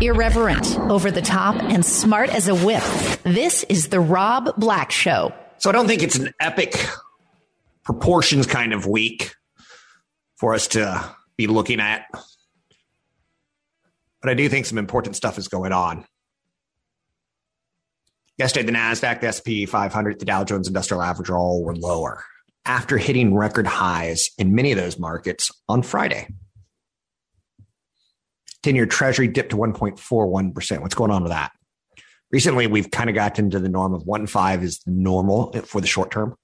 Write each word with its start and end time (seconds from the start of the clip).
Irreverent, 0.00 0.78
over 0.78 1.10
the 1.10 1.22
top, 1.22 1.56
and 1.56 1.84
smart 1.84 2.30
as 2.30 2.48
a 2.48 2.54
whip. 2.54 2.82
This 3.22 3.64
is 3.64 3.88
The 3.88 4.00
Rob 4.00 4.56
Black 4.56 4.90
Show. 4.90 5.32
So 5.58 5.68
I 5.68 5.72
don't 5.72 5.86
think 5.86 6.02
it's 6.02 6.18
an 6.18 6.32
epic 6.40 6.74
proportions 7.84 8.46
kind 8.46 8.72
of 8.72 8.86
week 8.86 9.34
for 10.36 10.54
us 10.54 10.68
to 10.68 11.14
be 11.36 11.46
looking 11.46 11.80
at. 11.80 12.06
But 14.22 14.30
I 14.30 14.34
do 14.34 14.48
think 14.48 14.66
some 14.66 14.78
important 14.78 15.16
stuff 15.16 15.38
is 15.38 15.48
going 15.48 15.72
on. 15.72 16.04
Yesterday, 18.38 18.64
the 18.64 18.72
NASDAQ, 18.72 19.20
the 19.20 19.32
SP 19.36 19.68
500, 19.70 20.18
the 20.18 20.24
Dow 20.24 20.44
Jones 20.44 20.66
Industrial 20.66 21.02
Average 21.02 21.30
all 21.30 21.62
were 21.62 21.76
lower 21.76 22.24
after 22.64 22.96
hitting 22.96 23.34
record 23.34 23.66
highs 23.66 24.30
in 24.38 24.54
many 24.54 24.72
of 24.72 24.78
those 24.78 24.98
markets 24.98 25.50
on 25.68 25.82
Friday. 25.82 26.26
10 28.62 28.74
year 28.74 28.86
treasury 28.86 29.28
dipped 29.28 29.50
to 29.50 29.56
1.41%. 29.56 30.80
What's 30.80 30.94
going 30.94 31.10
on 31.10 31.22
with 31.22 31.32
that? 31.32 31.52
Recently, 32.30 32.66
we've 32.66 32.90
kind 32.90 33.10
of 33.10 33.16
gotten 33.16 33.46
into 33.46 33.58
the 33.58 33.68
norm 33.68 33.92
of 33.92 34.04
1.5 34.04 34.62
is 34.62 34.80
normal 34.86 35.52
for 35.64 35.80
the 35.80 35.86
short 35.86 36.10
term. 36.10 36.36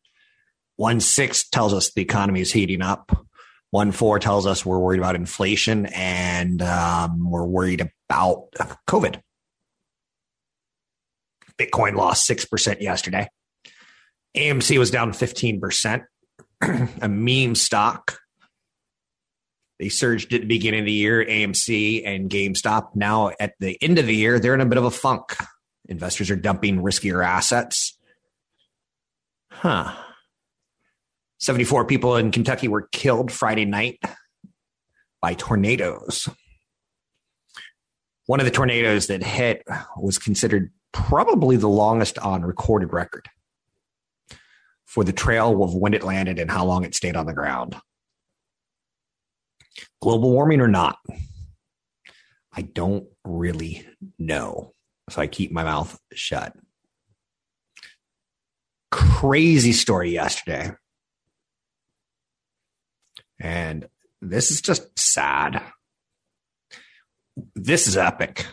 1.6 0.81 1.51
tells 1.51 1.73
us 1.73 1.93
the 1.93 2.03
economy 2.03 2.41
is 2.41 2.53
heating 2.53 2.83
up. 2.83 3.27
1.4 3.75 4.21
tells 4.21 4.47
us 4.47 4.65
we're 4.65 4.79
worried 4.79 4.99
about 4.99 5.15
inflation 5.15 5.87
and 5.87 6.63
um, 6.63 7.31
we're 7.31 7.45
worried 7.45 7.89
about 8.09 8.49
COVID. 8.89 9.21
Bitcoin 11.59 11.95
lost 11.95 12.29
6% 12.29 12.81
yesterday. 12.81 13.29
AMC 14.37 14.79
was 14.79 14.91
down 14.91 15.12
15%. 15.12 16.05
a 17.03 17.09
meme 17.09 17.55
stock. 17.55 18.19
They 19.79 19.89
surged 19.89 20.33
at 20.33 20.43
the 20.43 20.47
beginning 20.47 20.81
of 20.81 20.87
the 20.87 20.93
year, 20.93 21.25
AMC 21.25 22.03
and 22.07 22.31
GameStop. 22.31 22.95
Now 22.95 23.33
at 23.39 23.55
the 23.61 23.77
end 23.83 23.99
of 23.99 24.07
the 24.07 24.17
year, 24.17 24.39
they're 24.39 24.55
in 24.55 24.61
a 24.61 24.67
bit 24.67 24.79
of 24.79 24.85
a 24.85 24.91
funk. 24.91 25.37
Investors 25.89 26.31
are 26.31 26.37
dumping 26.37 26.83
riskier 26.83 27.25
assets. 27.25 27.99
Huh. 29.51 29.95
74 31.39 31.85
people 31.85 32.17
in 32.17 32.31
Kentucky 32.31 32.69
were 32.69 32.89
killed 32.93 33.31
Friday 33.31 33.67
night 33.67 34.01
by 35.21 35.35
tornadoes. 35.35 36.29
One 38.27 38.41
of 38.41 38.47
the 38.47 38.53
tornadoes 38.53 39.07
that 39.07 39.23
hit 39.23 39.63
was 39.97 40.19
considered 40.19 40.73
probably 40.93 41.57
the 41.57 41.69
longest 41.69 42.19
on 42.19 42.43
recorded 42.43 42.93
record 42.93 43.29
for 44.85 45.05
the 45.05 45.13
trail 45.13 45.63
of 45.63 45.75
when 45.75 45.95
it 45.95 46.03
landed 46.03 46.39
and 46.39 46.51
how 46.51 46.65
long 46.65 46.85
it 46.85 46.95
stayed 46.95 47.17
on 47.17 47.27
the 47.27 47.35
ground. 47.35 47.77
Global 50.03 50.31
warming 50.31 50.61
or 50.61 50.69
not? 50.69 50.99
I 52.53 52.63
don't 52.63 53.07
really 53.25 53.87
know. 54.19 54.73
So 55.11 55.21
I 55.21 55.27
keep 55.27 55.53
my 55.53 55.65
mouth 55.65 55.99
shut. 56.13 56.55
Crazy 58.91 59.73
story 59.73 60.11
yesterday. 60.11 60.73
And 63.39 63.89
this 64.23 64.51
is 64.51 64.62
just 64.62 64.99
sad. 64.99 65.62
This 67.55 67.87
is 67.87 67.97
epic. 67.97 68.47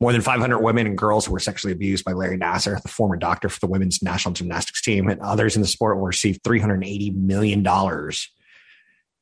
More 0.00 0.12
than 0.12 0.20
500 0.20 0.60
women 0.60 0.86
and 0.86 0.96
girls 0.96 1.28
were 1.28 1.40
sexually 1.40 1.72
abused 1.72 2.04
by 2.04 2.12
Larry 2.12 2.38
Nassar, 2.38 2.80
the 2.80 2.88
former 2.88 3.16
doctor 3.16 3.48
for 3.48 3.58
the 3.58 3.66
women's 3.66 4.00
national 4.00 4.34
gymnastics 4.34 4.80
team, 4.80 5.08
and 5.08 5.20
others 5.20 5.56
in 5.56 5.62
the 5.62 5.68
sport 5.68 5.96
will 5.96 6.04
receive 6.04 6.38
$380 6.46 7.16
million 7.16 7.64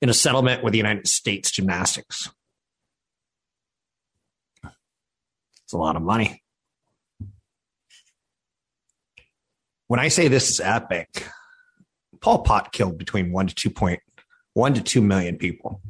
in 0.00 0.08
a 0.08 0.14
settlement 0.14 0.62
with 0.62 0.72
the 0.72 0.78
United 0.78 1.06
States 1.06 1.50
Gymnastics. 1.50 2.30
It's 5.64 5.72
a 5.72 5.78
lot 5.78 5.96
of 5.96 6.02
money. 6.02 6.42
When 9.88 10.00
I 10.00 10.08
say 10.08 10.28
this 10.28 10.50
is 10.50 10.60
epic, 10.60 11.28
Pol 12.20 12.42
Pot 12.42 12.72
killed 12.72 12.98
between 12.98 13.32
one 13.32 13.46
to 13.46 13.54
two 13.54 13.70
point 13.70 14.00
one 14.54 14.74
to 14.74 14.82
two 14.82 15.02
million 15.02 15.36
people. 15.36 15.80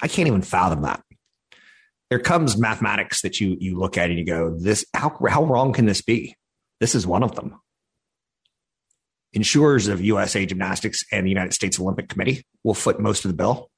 I 0.00 0.08
can't 0.08 0.28
even 0.28 0.42
fathom 0.42 0.82
that 0.82 1.02
there 2.10 2.18
comes 2.18 2.58
mathematics 2.58 3.22
that 3.22 3.40
you 3.40 3.56
you 3.60 3.78
look 3.78 3.98
at 3.98 4.10
and 4.10 4.18
you 4.18 4.24
go, 4.24 4.56
this 4.56 4.84
how 4.94 5.16
how 5.28 5.44
wrong 5.44 5.72
can 5.72 5.86
this 5.86 6.02
be? 6.02 6.34
This 6.80 6.94
is 6.94 7.06
one 7.06 7.22
of 7.22 7.34
them. 7.34 7.60
Insurers 9.38 9.86
of 9.88 10.00
USA 10.00 10.44
Gymnastics 10.46 11.04
and 11.12 11.24
the 11.24 11.30
United 11.30 11.54
States 11.54 11.78
Olympic 11.78 12.08
Committee 12.08 12.44
will 12.64 12.74
foot 12.74 12.98
most 12.98 13.24
of 13.24 13.30
the 13.30 13.36
bill. 13.36 13.70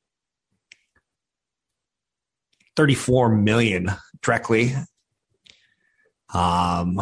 34 2.77 3.37
million 3.37 3.91
directly 4.23 4.75
um, 6.33 7.01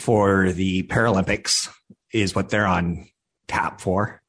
for 0.00 0.50
the 0.50 0.82
Paralympics 0.84 1.68
is 2.12 2.34
what 2.34 2.48
they're 2.48 2.66
on 2.66 3.06
tap 3.46 3.80
for. 3.80 4.20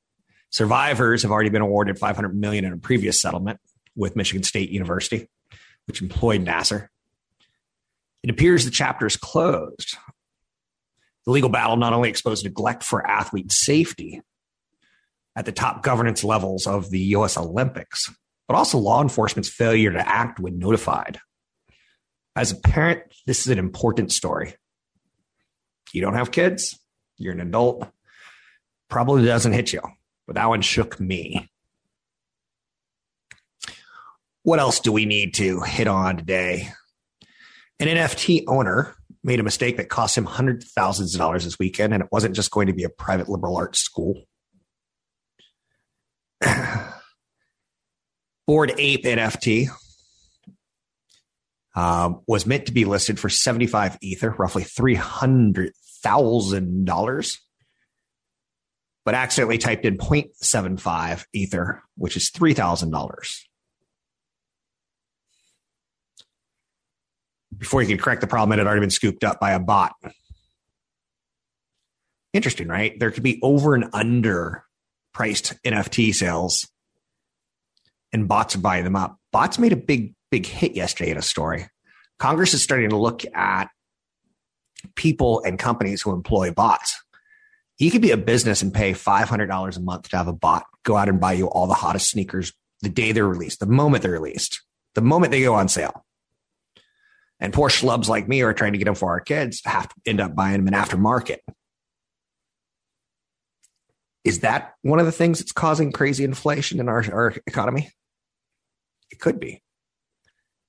Survivors 0.51 1.23
have 1.23 1.31
already 1.31 1.49
been 1.49 1.61
awarded 1.61 1.97
500 1.97 2.37
million 2.37 2.65
in 2.65 2.73
a 2.73 2.77
previous 2.77 3.19
settlement 3.19 3.59
with 3.95 4.15
Michigan 4.15 4.43
State 4.43 4.69
University 4.69 5.27
which 5.87 6.01
employed 6.01 6.45
Nassar. 6.45 6.87
It 8.23 8.29
appears 8.29 8.65
the 8.65 8.71
chapter 8.71 9.05
is 9.05 9.17
closed. 9.17 9.97
The 11.25 11.31
legal 11.31 11.49
battle 11.49 11.77
not 11.77 11.93
only 11.93 12.09
exposed 12.09 12.43
neglect 12.43 12.83
for 12.83 13.05
athlete 13.05 13.51
safety 13.51 14.21
at 15.35 15.45
the 15.45 15.51
top 15.51 15.83
governance 15.83 16.23
levels 16.23 16.67
of 16.67 16.89
the 16.89 16.99
U.S. 16.99 17.37
Olympics, 17.37 18.13
but 18.47 18.55
also 18.55 18.77
law 18.77 19.01
enforcement's 19.01 19.49
failure 19.49 19.91
to 19.91 20.07
act 20.07 20.39
when 20.39 20.59
notified. 20.59 21.19
As 22.35 22.51
a 22.51 22.55
parent, 22.55 23.01
this 23.27 23.41
is 23.41 23.47
an 23.47 23.59
important 23.59 24.11
story. 24.11 24.55
You 25.93 26.01
don't 26.01 26.15
have 26.15 26.31
kids, 26.31 26.79
you're 27.17 27.33
an 27.33 27.41
adult, 27.41 27.87
probably 28.89 29.25
doesn't 29.25 29.53
hit 29.53 29.73
you, 29.73 29.81
but 30.25 30.35
that 30.35 30.49
one 30.49 30.61
shook 30.61 30.99
me 30.99 31.51
what 34.43 34.59
else 34.59 34.79
do 34.79 34.91
we 34.91 35.05
need 35.05 35.35
to 35.35 35.61
hit 35.61 35.87
on 35.87 36.17
today? 36.17 36.69
An 37.79 37.87
NFT 37.87 38.43
owner 38.47 38.95
made 39.23 39.39
a 39.39 39.43
mistake 39.43 39.77
that 39.77 39.89
cost 39.89 40.17
him 40.17 40.25
hundreds 40.25 40.65
of 40.65 40.71
thousands 40.71 41.13
of 41.13 41.19
dollars 41.19 41.43
this 41.43 41.59
weekend, 41.59 41.93
and 41.93 42.01
it 42.03 42.09
wasn't 42.11 42.35
just 42.35 42.51
going 42.51 42.67
to 42.67 42.73
be 42.73 42.83
a 42.83 42.89
private 42.89 43.29
liberal 43.29 43.55
arts 43.55 43.79
school. 43.79 44.23
Bored 48.47 48.73
Ape 48.77 49.03
NFT 49.03 49.69
um, 51.75 52.21
was 52.27 52.45
meant 52.45 52.65
to 52.65 52.73
be 52.73 52.85
listed 52.85 53.19
for 53.19 53.29
75 53.29 53.97
Ether, 54.01 54.35
roughly 54.37 54.63
$300,000, 54.63 57.37
but 59.05 59.15
accidentally 59.15 59.57
typed 59.57 59.85
in 59.85 59.97
0.75 59.97 61.23
Ether, 61.33 61.81
which 61.95 62.17
is 62.17 62.29
$3,000. 62.31 63.45
Before 67.61 67.83
you 67.83 67.87
could 67.87 68.03
correct 68.03 68.21
the 68.21 68.27
problem, 68.27 68.53
it 68.53 68.57
had 68.57 68.65
already 68.65 68.81
been 68.81 68.89
scooped 68.89 69.23
up 69.23 69.39
by 69.39 69.51
a 69.51 69.59
bot. 69.59 69.93
Interesting, 72.33 72.67
right? 72.67 72.99
There 72.99 73.11
could 73.11 73.21
be 73.21 73.39
over 73.43 73.75
and 73.75 73.87
under 73.93 74.63
priced 75.13 75.53
NFT 75.63 76.11
sales, 76.15 76.67
and 78.11 78.27
bots 78.27 78.55
are 78.55 78.61
buying 78.61 78.83
them 78.83 78.95
up. 78.95 79.17
Bots 79.31 79.59
made 79.59 79.73
a 79.73 79.77
big, 79.77 80.15
big 80.31 80.47
hit 80.47 80.75
yesterday 80.75 81.11
in 81.11 81.17
a 81.17 81.21
story. 81.21 81.67
Congress 82.17 82.55
is 82.55 82.63
starting 82.63 82.89
to 82.89 82.97
look 82.97 83.23
at 83.35 83.69
people 84.95 85.43
and 85.45 85.59
companies 85.59 86.01
who 86.01 86.13
employ 86.13 86.51
bots. 86.51 86.99
You 87.77 87.91
could 87.91 88.01
be 88.01 88.11
a 88.11 88.17
business 88.17 88.63
and 88.63 88.73
pay 88.73 88.93
$500 88.93 89.77
a 89.77 89.79
month 89.81 90.09
to 90.09 90.17
have 90.17 90.27
a 90.27 90.33
bot 90.33 90.65
go 90.83 90.97
out 90.97 91.09
and 91.09 91.19
buy 91.19 91.33
you 91.33 91.45
all 91.45 91.67
the 91.67 91.75
hottest 91.75 92.09
sneakers 92.09 92.53
the 92.81 92.89
day 92.89 93.11
they're 93.11 93.27
released, 93.27 93.59
the 93.59 93.67
moment 93.67 94.01
they're 94.01 94.11
released, 94.11 94.63
the 94.95 95.01
moment 95.01 95.29
they 95.29 95.43
go 95.43 95.53
on 95.53 95.67
sale. 95.67 96.03
And 97.41 97.51
poor 97.51 97.69
schlubs 97.69 98.07
like 98.07 98.27
me 98.27 98.43
are 98.43 98.53
trying 98.53 98.73
to 98.73 98.77
get 98.77 98.85
them 98.85 98.95
for 98.95 99.09
our 99.09 99.19
kids 99.19 99.61
have 99.65 99.89
to 99.89 99.95
end 100.05 100.21
up 100.21 100.35
buying 100.35 100.63
them 100.63 100.67
in 100.67 100.79
aftermarket. 100.79 101.39
Is 104.23 104.41
that 104.41 104.75
one 104.83 104.99
of 104.99 105.07
the 105.07 105.11
things 105.11 105.39
that's 105.39 105.51
causing 105.51 105.91
crazy 105.91 106.23
inflation 106.23 106.79
in 106.79 106.87
our, 106.87 107.03
our 107.11 107.33
economy? 107.47 107.89
It 109.09 109.19
could 109.19 109.39
be. 109.39 109.63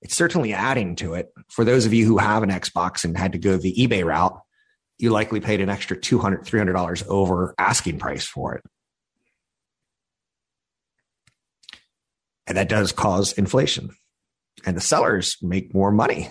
It's 0.01 0.17
certainly 0.17 0.55
adding 0.55 0.97
to 0.97 1.13
it. 1.15 1.29
For 1.51 1.63
those 1.65 1.85
of 1.85 1.93
you 1.93 2.07
who 2.07 2.17
have 2.17 2.43
an 2.43 2.49
Xbox 2.49 3.05
and 3.05 3.17
had 3.17 3.33
to 3.33 3.39
go 3.39 3.59
the 3.59 3.75
eBay 3.75 4.05
route, 4.05 4.41
you 4.99 5.11
likely 5.11 5.41
paid 5.41 5.61
an 5.61 5.69
extra 5.69 5.97
$200, 5.97 6.47
$300 6.47 7.07
over 7.07 7.55
asking 7.59 7.99
price 7.99 8.25
for 8.25 8.55
it. 8.55 8.65
And 12.47 12.57
that 12.57 12.71
does 12.71 12.93
cause 12.93 13.35
inflation. 13.35 13.91
And 14.65 14.77
the 14.77 14.81
sellers 14.81 15.37
make 15.43 15.75
more 15.75 15.93
money 15.93 16.31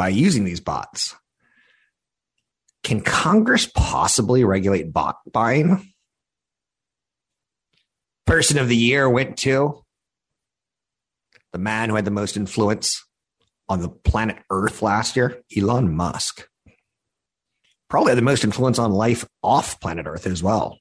by 0.00 0.08
using 0.08 0.44
these 0.44 0.60
bots. 0.60 1.14
Can 2.82 3.02
Congress 3.02 3.66
possibly 3.66 4.44
regulate 4.44 4.94
bot 4.94 5.16
buying? 5.30 5.92
Person 8.24 8.56
of 8.56 8.68
the 8.68 8.76
year 8.76 9.10
went 9.10 9.36
to 9.40 9.84
the 11.52 11.58
man 11.58 11.90
who 11.90 11.96
had 11.96 12.06
the 12.06 12.10
most 12.10 12.38
influence 12.38 13.04
on 13.68 13.82
the 13.82 13.90
planet 13.90 14.38
Earth 14.48 14.80
last 14.80 15.16
year, 15.16 15.42
Elon 15.54 15.94
Musk. 15.94 16.48
Probably 17.90 18.12
had 18.12 18.18
the 18.18 18.22
most 18.22 18.42
influence 18.42 18.78
on 18.78 18.92
life 18.92 19.28
off 19.42 19.82
planet 19.82 20.06
Earth 20.06 20.26
as 20.26 20.42
well. 20.42 20.78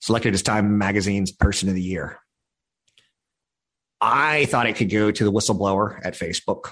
Selected 0.00 0.32
as 0.32 0.40
Time 0.40 0.78
Magazine's 0.78 1.30
Person 1.30 1.68
of 1.68 1.74
the 1.74 1.82
Year. 1.82 2.20
I 4.00 4.46
thought 4.46 4.66
it 4.66 4.76
could 4.76 4.88
go 4.88 5.10
to 5.10 5.24
the 5.24 5.32
whistleblower 5.32 6.00
at 6.02 6.14
Facebook. 6.14 6.70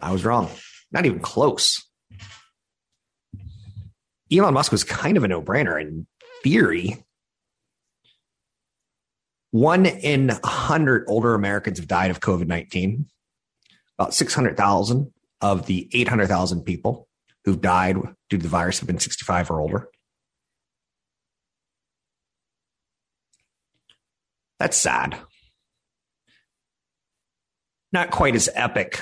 I 0.00 0.12
was 0.12 0.24
wrong. 0.24 0.50
Not 0.92 1.06
even 1.06 1.20
close. 1.20 1.82
Elon 4.32 4.54
Musk 4.54 4.72
was 4.72 4.84
kind 4.84 5.16
of 5.16 5.24
a 5.24 5.28
no 5.28 5.42
brainer 5.42 5.80
in 5.80 6.06
theory. 6.42 7.04
One 9.50 9.86
in 9.86 10.30
a 10.30 10.46
hundred 10.46 11.04
older 11.08 11.34
Americans 11.34 11.78
have 11.78 11.88
died 11.88 12.10
of 12.10 12.20
COVID 12.20 12.46
19. 12.46 13.06
About 13.98 14.12
600,000 14.12 15.12
of 15.40 15.66
the 15.66 15.88
800,000 15.92 16.62
people 16.62 17.06
who've 17.44 17.60
died 17.60 17.96
due 18.28 18.38
to 18.38 18.42
the 18.42 18.48
virus 18.48 18.80
have 18.80 18.88
been 18.88 18.98
65 18.98 19.50
or 19.50 19.60
older. 19.60 19.88
That's 24.58 24.76
sad. 24.76 25.18
Not 27.92 28.10
quite 28.10 28.34
as 28.34 28.48
epic 28.54 29.00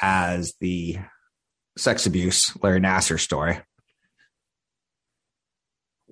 as 0.00 0.54
the 0.60 0.98
sex 1.76 2.06
abuse 2.06 2.56
Larry 2.62 2.80
Nassar 2.80 3.18
story. 3.18 3.60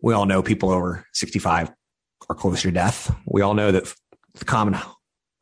We 0.01 0.15
all 0.15 0.27
know 0.27 0.43
people 0.43 0.71
over 0.71 1.07
65 1.13 1.71
are 2.29 2.35
closer 2.35 2.69
to 2.69 2.73
death. 2.73 3.15
We 3.27 3.43
all 3.43 3.55
know 3.55 3.71
that 3.73 3.93
the 4.35 4.45
common 4.45 4.77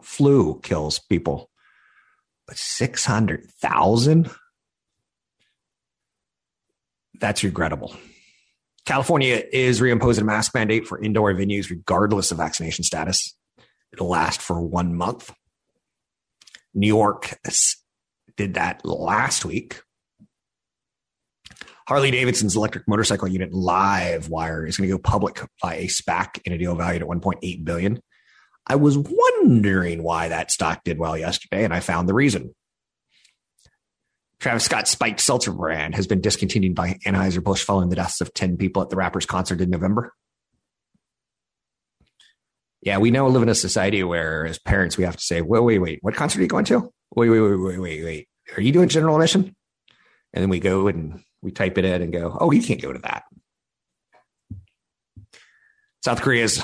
flu 0.02 0.60
kills 0.60 0.98
people. 0.98 1.50
But 2.46 2.56
600,000? 2.56 4.30
That's 7.20 7.44
regrettable. 7.44 7.94
California 8.84 9.42
is 9.52 9.80
reimposing 9.80 10.22
a 10.22 10.24
mask 10.24 10.54
mandate 10.54 10.86
for 10.86 11.00
indoor 11.02 11.32
venues 11.34 11.70
regardless 11.70 12.30
of 12.32 12.38
vaccination 12.38 12.82
status. 12.82 13.36
It'll 13.92 14.08
last 14.08 14.40
for 14.40 14.60
one 14.60 14.94
month. 14.94 15.32
New 16.74 16.86
York 16.86 17.38
did 18.36 18.54
that 18.54 18.84
last 18.84 19.44
week. 19.44 19.82
Harley 21.86 22.10
Davidson's 22.10 22.54
electric 22.54 22.86
motorcycle 22.86 23.26
unit 23.26 23.52
Livewire 23.52 24.68
is 24.68 24.76
going 24.76 24.88
to 24.88 24.96
go 24.96 25.00
public 25.00 25.40
by 25.60 25.74
a 25.74 25.86
SPAC 25.86 26.40
in 26.44 26.52
a 26.52 26.58
deal 26.58 26.76
valued 26.76 27.02
at 27.02 27.08
1.8 27.08 27.64
billion. 27.64 28.00
I 28.66 28.76
was 28.76 28.96
wondering 28.96 30.02
why 30.02 30.28
that 30.28 30.52
stock 30.52 30.84
did 30.84 30.98
well 30.98 31.18
yesterday, 31.18 31.64
and 31.64 31.74
I 31.74 31.80
found 31.80 32.08
the 32.08 32.14
reason. 32.14 32.54
Travis 34.38 34.64
Scott's 34.64 34.90
spiked 34.90 35.20
seltzer 35.20 35.52
brand 35.52 35.96
has 35.96 36.06
been 36.06 36.20
discontinued 36.20 36.74
by 36.74 36.98
Anheuser-Busch 37.04 37.64
following 37.64 37.88
the 37.88 37.96
deaths 37.96 38.20
of 38.20 38.32
10 38.32 38.56
people 38.56 38.80
at 38.82 38.88
the 38.88 38.96
rapper's 38.96 39.26
concert 39.26 39.60
in 39.60 39.68
November. 39.68 40.12
Yeah, 42.82 42.98
we 42.98 43.10
now 43.10 43.26
live 43.26 43.42
in 43.42 43.50
a 43.50 43.54
society 43.54 44.02
where, 44.02 44.46
as 44.46 44.58
parents, 44.58 44.96
we 44.96 45.04
have 45.04 45.16
to 45.16 45.22
say, 45.22 45.42
wait, 45.42 45.60
wait, 45.60 45.78
wait, 45.78 45.98
what 46.00 46.14
concert 46.14 46.38
are 46.38 46.42
you 46.42 46.48
going 46.48 46.64
to? 46.66 46.90
Wait, 47.14 47.28
wait, 47.28 47.40
wait, 47.40 47.56
wait, 47.56 47.78
wait, 47.78 48.04
wait. 48.04 48.28
Are 48.56 48.62
you 48.62 48.72
doing 48.72 48.88
general 48.88 49.16
admission? 49.16 49.54
And 50.32 50.42
then 50.42 50.48
we 50.48 50.60
go 50.60 50.86
and 50.88 51.22
we 51.42 51.50
type 51.50 51.78
it 51.78 51.84
in 51.84 52.02
and 52.02 52.12
go, 52.12 52.36
oh, 52.40 52.50
you 52.50 52.62
can't 52.62 52.80
go 52.80 52.92
to 52.92 52.98
that. 53.00 53.24
South 56.04 56.22
Korea's 56.22 56.62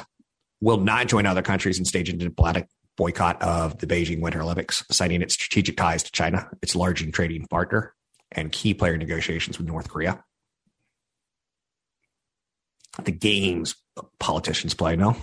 will 0.60 0.78
not 0.78 1.08
join 1.08 1.26
other 1.26 1.42
countries 1.42 1.78
in 1.78 1.84
staging 1.84 2.16
a 2.16 2.18
diplomatic 2.18 2.68
boycott 2.96 3.40
of 3.42 3.78
the 3.78 3.86
Beijing 3.86 4.20
Winter 4.20 4.40
Olympics, 4.40 4.84
citing 4.90 5.20
its 5.20 5.34
strategic 5.34 5.76
ties 5.76 6.02
to 6.04 6.12
China, 6.12 6.48
its 6.62 6.74
largest 6.74 7.12
trading 7.12 7.46
partner, 7.48 7.94
and 8.32 8.50
key 8.50 8.72
player 8.72 8.96
negotiations 8.96 9.58
with 9.58 9.66
North 9.66 9.88
Korea. 9.88 10.24
The 13.02 13.12
games 13.12 13.76
politicians 14.18 14.72
play, 14.72 14.96
no? 14.96 15.16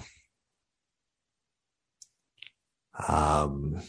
Um, 3.08 3.82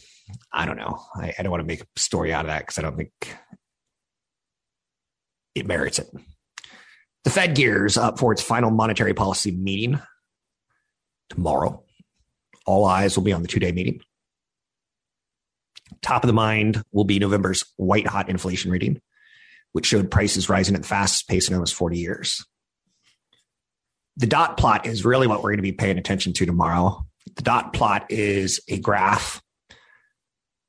I 0.52 0.66
don't 0.66 0.76
know. 0.76 1.00
I, 1.16 1.34
I 1.38 1.42
don't 1.42 1.50
want 1.50 1.62
to 1.62 1.66
make 1.66 1.82
a 1.82 1.86
story 1.96 2.32
out 2.32 2.44
of 2.44 2.48
that 2.48 2.60
because 2.60 2.78
I 2.78 2.82
don't 2.82 2.96
think 2.96 3.12
it 5.54 5.66
merits 5.66 5.98
it. 5.98 6.08
The 7.24 7.30
Fed 7.30 7.54
gears 7.54 7.96
up 7.96 8.18
for 8.18 8.32
its 8.32 8.42
final 8.42 8.70
monetary 8.70 9.14
policy 9.14 9.50
meeting 9.50 10.00
tomorrow. 11.30 11.82
All 12.66 12.84
eyes 12.84 13.16
will 13.16 13.24
be 13.24 13.32
on 13.32 13.42
the 13.42 13.48
two 13.48 13.60
day 13.60 13.72
meeting. 13.72 14.00
Top 16.02 16.22
of 16.22 16.28
the 16.28 16.34
mind 16.34 16.82
will 16.92 17.04
be 17.04 17.18
November's 17.18 17.64
white 17.76 18.06
hot 18.06 18.28
inflation 18.28 18.70
reading, 18.70 19.00
which 19.72 19.86
showed 19.86 20.10
prices 20.10 20.48
rising 20.48 20.74
at 20.74 20.82
the 20.82 20.88
fastest 20.88 21.28
pace 21.28 21.48
in 21.48 21.54
almost 21.54 21.74
40 21.74 21.98
years. 21.98 22.44
The 24.16 24.26
dot 24.26 24.56
plot 24.56 24.86
is 24.86 25.04
really 25.04 25.26
what 25.26 25.42
we're 25.42 25.50
going 25.50 25.58
to 25.58 25.62
be 25.62 25.72
paying 25.72 25.98
attention 25.98 26.32
to 26.34 26.46
tomorrow. 26.46 27.04
The 27.36 27.42
dot 27.42 27.72
plot 27.72 28.06
is 28.10 28.60
a 28.68 28.78
graph 28.78 29.42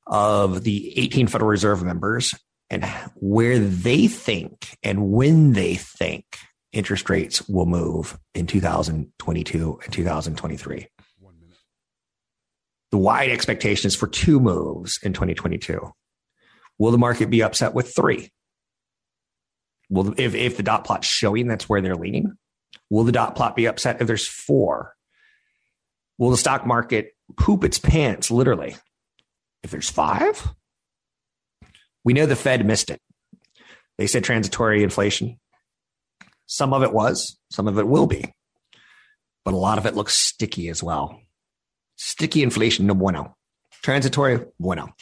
of 0.06 0.62
the 0.62 0.98
18 0.98 1.26
Federal 1.26 1.50
Reserve 1.50 1.82
members 1.82 2.34
and 2.70 2.84
where 3.14 3.58
they 3.58 4.06
think 4.06 4.76
and 4.82 5.10
when 5.10 5.52
they 5.52 5.74
think 5.74 6.24
interest 6.72 7.08
rates 7.08 7.48
will 7.48 7.66
move 7.66 8.18
in 8.34 8.46
2022 8.46 9.80
and 9.82 9.92
2023. 9.92 10.88
The 12.92 12.98
wide 12.98 13.30
expectation 13.30 13.88
is 13.88 13.96
for 13.96 14.06
two 14.06 14.38
moves 14.40 14.98
in 15.02 15.12
2022. 15.12 15.92
Will 16.78 16.90
the 16.90 16.98
market 16.98 17.30
be 17.30 17.42
upset 17.42 17.74
with 17.74 17.94
three? 17.94 18.30
Will 19.90 20.14
if, 20.16 20.34
if 20.34 20.56
the 20.56 20.62
dot 20.62 20.84
plot's 20.84 21.06
showing 21.06 21.46
that's 21.46 21.68
where 21.68 21.80
they're 21.80 21.96
leaning? 21.96 22.36
Will 22.90 23.04
the 23.04 23.12
dot 23.12 23.34
plot 23.34 23.56
be 23.56 23.66
upset 23.66 24.00
if 24.00 24.06
there's 24.06 24.26
four? 24.26 24.94
Will 26.18 26.30
the 26.30 26.36
stock 26.36 26.66
market 26.66 27.12
poop 27.36 27.64
its 27.64 27.78
pants 27.78 28.30
literally 28.30 28.76
if 29.66 29.72
there's 29.72 29.90
five? 29.90 30.48
We 32.04 32.12
know 32.12 32.24
the 32.24 32.36
Fed 32.36 32.64
missed 32.64 32.88
it. 32.88 33.00
They 33.98 34.06
said 34.06 34.24
transitory 34.24 34.82
inflation. 34.82 35.38
Some 36.46 36.72
of 36.72 36.84
it 36.84 36.92
was, 36.92 37.36
some 37.50 37.66
of 37.66 37.78
it 37.78 37.88
will 37.88 38.06
be, 38.06 38.32
but 39.44 39.54
a 39.54 39.56
lot 39.56 39.78
of 39.78 39.86
it 39.86 39.96
looks 39.96 40.14
sticky 40.14 40.68
as 40.68 40.82
well. 40.82 41.20
Sticky 41.96 42.44
inflation, 42.44 42.86
no 42.86 42.94
bueno. 42.94 43.30
Oh. 43.30 43.34
Transitory, 43.82 44.38
bueno. 44.60 44.86
Oh. 44.88 44.94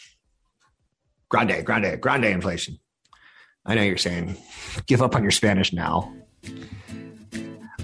Grande, 1.28 1.62
grande, 1.62 2.00
grande 2.00 2.26
inflation. 2.26 2.78
I 3.66 3.74
know 3.74 3.82
you're 3.82 3.98
saying, 3.98 4.36
give 4.86 5.02
up 5.02 5.14
on 5.14 5.22
your 5.22 5.30
Spanish 5.30 5.72
now. 5.74 6.10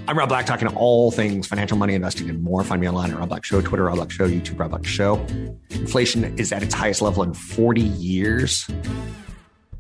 I'm 0.09 0.19
Rob 0.19 0.29
Black, 0.29 0.47
talking 0.47 0.67
all 0.69 1.11
things 1.13 1.47
financial, 1.47 1.77
money, 1.79 1.95
investing, 1.95 2.29
and 2.29 2.43
more. 2.43 2.65
Find 2.65 2.81
me 2.81 2.89
online 2.89 3.13
at 3.13 3.19
Rob 3.19 3.29
Black 3.29 3.45
Show, 3.45 3.61
Twitter, 3.61 3.85
Rob 3.85 3.95
Black 3.97 4.11
Show, 4.11 4.29
YouTube, 4.29 4.59
Rob 4.59 4.71
Black 4.71 4.85
Show. 4.85 5.25
Inflation 5.71 6.37
is 6.39 6.53
at 6.53 6.63
its 6.63 6.75
highest 6.75 7.03
level 7.03 7.23
in 7.23 7.33
40 7.35 7.81
years, 7.81 8.69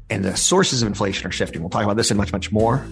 and 0.09 0.25
the 0.25 0.37
sources 0.37 0.83
of 0.83 0.89
inflation 0.89 1.27
are 1.27 1.33
shifting. 1.33 1.63
We'll 1.63 1.71
talk 1.71 1.85
about 1.85 1.97
this 1.97 2.11
and 2.11 2.19
much, 2.19 2.33
much 2.33 2.53
more 2.53 2.87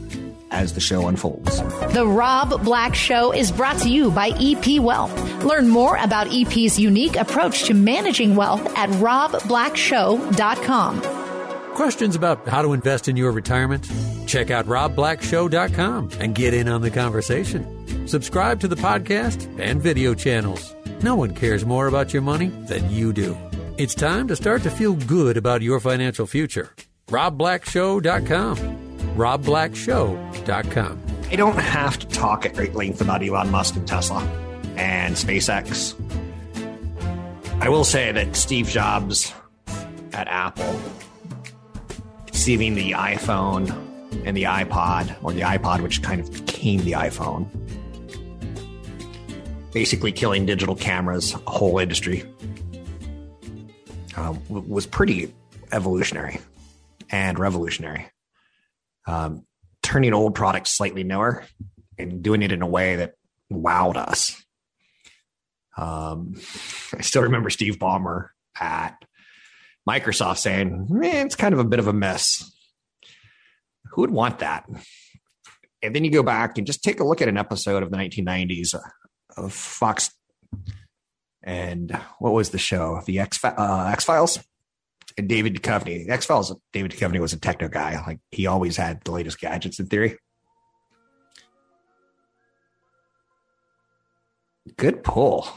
as 0.51 0.73
the 0.75 0.81
show 0.81 1.07
unfolds. 1.07 1.61
The 1.93 2.07
Rob 2.07 2.65
Black 2.65 2.95
Show 2.95 3.33
is 3.33 3.53
brought 3.53 3.77
to 3.83 3.91
you 3.91 4.11
by 4.11 4.31
EP 4.41 4.81
Wealth. 4.81 5.45
Learn 5.45 5.69
more 5.69 5.97
about 5.99 6.29
EP's 6.33 6.79
unique 6.79 7.17
approach 7.17 7.65
to 7.65 7.75
managing 7.75 8.35
wealth 8.35 8.65
at 8.77 8.89
robblackshow.com. 8.91 11.18
Questions 11.79 12.17
about 12.17 12.49
how 12.49 12.61
to 12.61 12.73
invest 12.73 13.07
in 13.07 13.17
your 13.17 13.31
retirement? 13.31 13.89
Check 14.27 14.51
out 14.51 14.67
robblackshow.com 14.67 16.11
and 16.19 16.35
get 16.35 16.53
in 16.53 16.67
on 16.67 16.81
the 16.81 16.91
conversation. 16.91 18.09
Subscribe 18.09 18.59
to 18.63 18.67
the 18.67 18.75
podcast 18.75 19.49
and 19.61 19.81
video 19.81 20.13
channels. 20.13 20.75
No 21.05 21.15
one 21.15 21.37
cares 21.37 21.65
more 21.65 21.87
about 21.87 22.13
your 22.13 22.21
money 22.21 22.49
than 22.67 22.91
you 22.91 23.13
do. 23.13 23.39
It's 23.77 23.95
time 23.95 24.27
to 24.27 24.35
start 24.35 24.65
to 24.65 24.73
feel 24.73 24.95
good 24.95 25.37
about 25.37 25.63
your 25.63 25.79
financial 25.79 26.27
future. 26.27 26.75
robblackshow.com. 27.11 28.57
robblackshow.com. 29.17 31.03
I 31.31 31.37
don't 31.37 31.61
have 31.61 31.97
to 32.01 32.09
talk 32.09 32.45
at 32.45 32.55
great 32.55 32.75
length 32.75 33.01
about 33.01 33.23
Elon 33.23 33.53
Musk 33.53 33.77
and 33.77 33.87
Tesla 33.87 34.25
and 34.77 35.15
SpaceX. 35.15 35.95
I 37.63 37.69
will 37.69 37.85
say 37.85 38.11
that 38.11 38.35
Steve 38.35 38.67
Jobs 38.67 39.33
at 40.13 40.27
Apple 40.27 40.81
conceiving 42.49 42.75
the 42.77 42.93
iPhone 42.93 43.69
and 44.25 44.35
the 44.35 44.45
iPod, 44.45 45.15
or 45.23 45.35
the 45.35 45.43
iPod, 45.43 45.83
which 45.83 46.03
kind 46.03 46.19
of 46.19 46.33
became 46.33 46.83
the 46.83 46.93
iPhone, 46.93 47.47
basically 49.75 50.11
killing 50.11 50.47
digital 50.47 50.75
cameras, 50.75 51.35
a 51.35 51.51
whole 51.51 51.79
industry, 51.79 52.25
uh, 54.17 54.35
was 54.49 54.87
pretty 54.87 55.31
evolutionary 55.73 56.41
and 57.11 57.39
revolutionary. 57.39 58.07
Um, 59.07 59.45
turning 59.83 60.15
old 60.15 60.35
products 60.35 60.71
slightly 60.71 61.05
newer 61.05 61.45
and 61.99 62.23
doing 62.23 62.41
it 62.41 62.51
in 62.51 62.63
a 62.63 62.67
way 62.67 62.97
that 62.97 63.13
wowed 63.53 63.99
us. 63.99 64.43
Um, 65.77 66.35
I 66.97 67.03
still 67.03 67.25
remember 67.25 67.51
Steve 67.51 67.79
Ballmer 67.79 68.29
at 68.59 69.05
Microsoft 69.89 70.39
saying, 70.39 70.87
Man, 70.91 71.27
it's 71.27 71.37
kind 71.37 71.55
of 71.55 71.61
a 71.61 71.65
bit 71.65 71.79
of 71.79 71.87
a 71.87 71.93
mess. 71.93 72.51
Who 73.93 74.03
would 74.03 74.11
want 74.11 74.41
that? 74.41 74.67
And 75.83 75.95
then 75.95 76.05
you 76.05 76.11
go 76.11 76.23
back 76.23 76.59
and 76.59 76.67
just 76.67 76.83
take 76.83 77.01
a 77.01 77.05
look 77.05 77.23
at 77.23 77.29
an 77.29 77.39
episode 77.39 77.83
of 77.83 77.91
the 77.91 77.97
1990s 77.97 78.75
of 79.37 79.53
Fox. 79.53 80.11
And 81.43 81.99
what 82.19 82.35
was 82.35 82.51
the 82.51 82.59
show? 82.59 83.01
The 83.07 83.21
X 83.21 83.43
uh, 83.43 83.91
X 83.93 84.05
Files. 84.05 84.41
And 85.17 85.29
David 85.29 85.55
Duchovny. 85.55 86.09
X 86.09 86.27
Files. 86.27 86.55
David 86.73 86.91
Duchovny 86.91 87.21
was 87.21 87.33
a 87.33 87.41
techno 87.41 87.69
guy. 87.69 88.03
Like 88.07 88.21
he 88.31 88.47
always 88.47 88.77
had 88.77 89.03
the 89.05 89.13
latest 89.13 89.41
gadgets 89.41 89.81
in 89.81 89.87
theory. 89.87 90.19
Good 94.77 95.03
pull. 95.03 95.49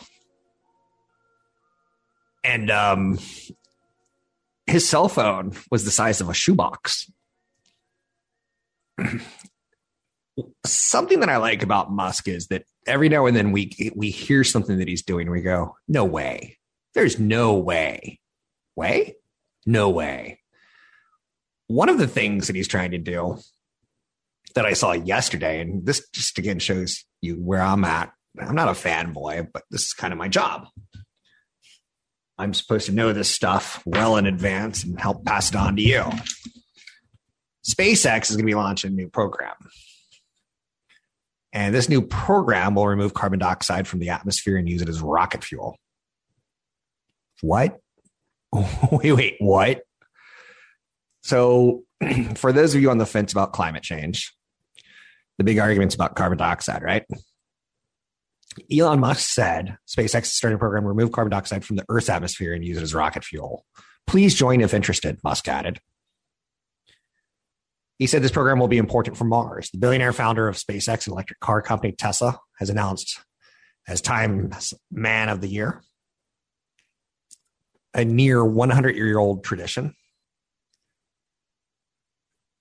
And 2.43 2.71
um, 2.71 3.19
his 4.71 4.87
cell 4.87 5.09
phone 5.09 5.51
was 5.69 5.85
the 5.85 5.91
size 5.91 6.21
of 6.21 6.29
a 6.29 6.33
shoebox. 6.33 7.11
something 10.65 11.19
that 11.19 11.29
I 11.29 11.37
like 11.37 11.61
about 11.61 11.91
Musk 11.91 12.27
is 12.27 12.47
that 12.47 12.63
every 12.87 13.09
now 13.09 13.25
and 13.25 13.35
then 13.35 13.51
we 13.51 13.71
we 13.95 14.09
hear 14.09 14.43
something 14.43 14.77
that 14.79 14.87
he's 14.87 15.03
doing 15.03 15.29
we 15.29 15.41
go, 15.41 15.75
no 15.87 16.05
way. 16.05 16.57
There's 16.93 17.19
no 17.19 17.55
way. 17.55 18.19
Way? 18.75 19.15
No 19.65 19.89
way. 19.89 20.39
One 21.67 21.89
of 21.89 21.97
the 21.97 22.07
things 22.07 22.47
that 22.47 22.55
he's 22.55 22.67
trying 22.67 22.91
to 22.91 22.97
do 22.97 23.39
that 24.55 24.65
I 24.65 24.73
saw 24.73 24.91
yesterday, 24.91 25.61
and 25.61 25.85
this 25.85 26.07
just 26.13 26.37
again 26.37 26.59
shows 26.59 27.05
you 27.21 27.35
where 27.35 27.61
I'm 27.61 27.83
at. 27.83 28.11
I'm 28.39 28.55
not 28.55 28.69
a 28.69 28.71
fanboy, 28.71 29.49
but 29.53 29.63
this 29.69 29.81
is 29.81 29.93
kind 29.93 30.13
of 30.13 30.19
my 30.19 30.27
job. 30.27 30.67
I'm 32.41 32.55
supposed 32.55 32.87
to 32.87 32.91
know 32.91 33.13
this 33.13 33.29
stuff 33.29 33.83
well 33.85 34.17
in 34.17 34.25
advance 34.25 34.83
and 34.83 34.99
help 34.99 35.23
pass 35.23 35.49
it 35.51 35.55
on 35.55 35.75
to 35.75 35.81
you. 35.83 36.03
SpaceX 37.63 38.31
is 38.31 38.35
going 38.35 38.45
to 38.47 38.51
be 38.51 38.55
launching 38.55 38.91
a 38.91 38.95
new 38.95 39.09
program. 39.09 39.53
And 41.53 41.75
this 41.75 41.87
new 41.87 42.01
program 42.01 42.73
will 42.73 42.87
remove 42.87 43.13
carbon 43.13 43.37
dioxide 43.37 43.87
from 43.87 43.99
the 43.99 44.09
atmosphere 44.09 44.57
and 44.57 44.67
use 44.67 44.81
it 44.81 44.89
as 44.89 45.01
rocket 45.01 45.43
fuel. 45.43 45.77
What? 47.41 47.77
wait, 48.91 49.11
wait, 49.11 49.35
what? 49.37 49.83
So, 51.21 51.83
for 52.35 52.51
those 52.51 52.73
of 52.73 52.81
you 52.81 52.89
on 52.89 52.97
the 52.97 53.05
fence 53.05 53.31
about 53.31 53.53
climate 53.53 53.83
change, 53.83 54.33
the 55.37 55.43
big 55.43 55.59
arguments 55.59 55.93
about 55.93 56.15
carbon 56.15 56.39
dioxide, 56.39 56.81
right? 56.81 57.05
Elon 58.71 58.99
Musk 58.99 59.29
said 59.29 59.77
SpaceX 59.87 60.25
starting 60.25 60.55
a 60.55 60.59
program 60.59 60.83
to 60.83 60.89
remove 60.89 61.11
carbon 61.11 61.31
dioxide 61.31 61.63
from 61.63 61.75
the 61.77 61.85
Earth's 61.89 62.09
atmosphere 62.09 62.53
and 62.53 62.65
use 62.65 62.77
it 62.77 62.83
as 62.83 62.93
rocket 62.93 63.23
fuel. 63.23 63.65
Please 64.07 64.35
join 64.35 64.61
if 64.61 64.73
interested, 64.73 65.17
Musk 65.23 65.47
added. 65.47 65.79
He 67.97 68.07
said 68.07 68.23
this 68.23 68.31
program 68.31 68.59
will 68.59 68.67
be 68.67 68.79
important 68.79 69.15
for 69.15 69.25
Mars. 69.25 69.69
The 69.69 69.77
billionaire 69.77 70.11
founder 70.11 70.47
of 70.47 70.57
SpaceX 70.57 71.05
and 71.05 71.13
electric 71.13 71.39
car 71.39 71.61
company 71.61 71.93
Tesla 71.93 72.39
has 72.57 72.69
announced 72.69 73.19
as 73.87 74.01
Time 74.01 74.51
Man 74.91 75.29
of 75.29 75.39
the 75.39 75.47
Year, 75.47 75.83
a 77.93 78.03
near 78.03 78.43
100 78.43 78.95
year 78.95 79.19
old 79.19 79.43
tradition. 79.43 79.93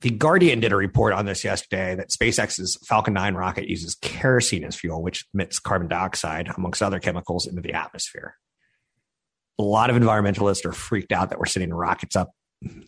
The 0.00 0.10
Guardian 0.10 0.60
did 0.60 0.72
a 0.72 0.76
report 0.76 1.12
on 1.12 1.26
this 1.26 1.44
yesterday 1.44 1.94
that 1.94 2.08
SpaceX's 2.08 2.78
Falcon 2.86 3.12
9 3.12 3.34
rocket 3.34 3.68
uses 3.68 3.96
kerosene 3.96 4.64
as 4.64 4.74
fuel, 4.74 5.02
which 5.02 5.26
emits 5.34 5.58
carbon 5.58 5.88
dioxide, 5.88 6.48
amongst 6.56 6.82
other 6.82 7.00
chemicals, 7.00 7.46
into 7.46 7.60
the 7.60 7.74
atmosphere. 7.74 8.34
A 9.58 9.62
lot 9.62 9.90
of 9.90 9.96
environmentalists 9.96 10.64
are 10.64 10.72
freaked 10.72 11.12
out 11.12 11.28
that 11.30 11.38
we're 11.38 11.44
sending 11.44 11.72
rockets 11.72 12.16
up 12.16 12.30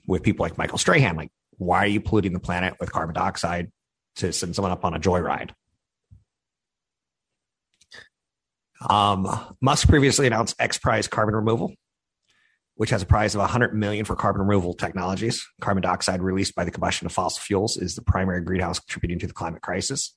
with 0.06 0.22
people 0.22 0.44
like 0.44 0.56
Michael 0.56 0.78
Strahan, 0.78 1.16
like 1.16 1.30
why 1.58 1.84
are 1.84 1.86
you 1.88 2.00
polluting 2.00 2.32
the 2.32 2.40
planet 2.40 2.74
with 2.80 2.92
carbon 2.92 3.14
dioxide 3.14 3.70
to 4.16 4.32
send 4.32 4.54
someone 4.54 4.72
up 4.72 4.84
on 4.84 4.94
a 4.94 4.98
joyride? 4.98 5.50
Um, 8.88 9.28
Musk 9.60 9.88
previously 9.88 10.26
announced 10.26 10.56
X 10.58 10.78
Prize 10.78 11.06
carbon 11.06 11.34
removal, 11.34 11.74
which 12.76 12.90
has 12.90 13.02
a 13.02 13.06
prize 13.06 13.34
of 13.34 13.40
100 13.40 13.74
million 13.74 14.04
for 14.04 14.16
carbon 14.16 14.42
removal 14.42 14.74
technologies. 14.74 15.46
Carbon 15.60 15.82
dioxide 15.82 16.22
released 16.22 16.54
by 16.54 16.64
the 16.64 16.70
combustion 16.70 17.06
of 17.06 17.12
fossil 17.12 17.40
fuels 17.40 17.76
is 17.76 17.94
the 17.94 18.02
primary 18.02 18.42
greenhouse 18.42 18.78
contributing 18.78 19.18
to 19.20 19.26
the 19.26 19.32
climate 19.32 19.62
crisis. 19.62 20.14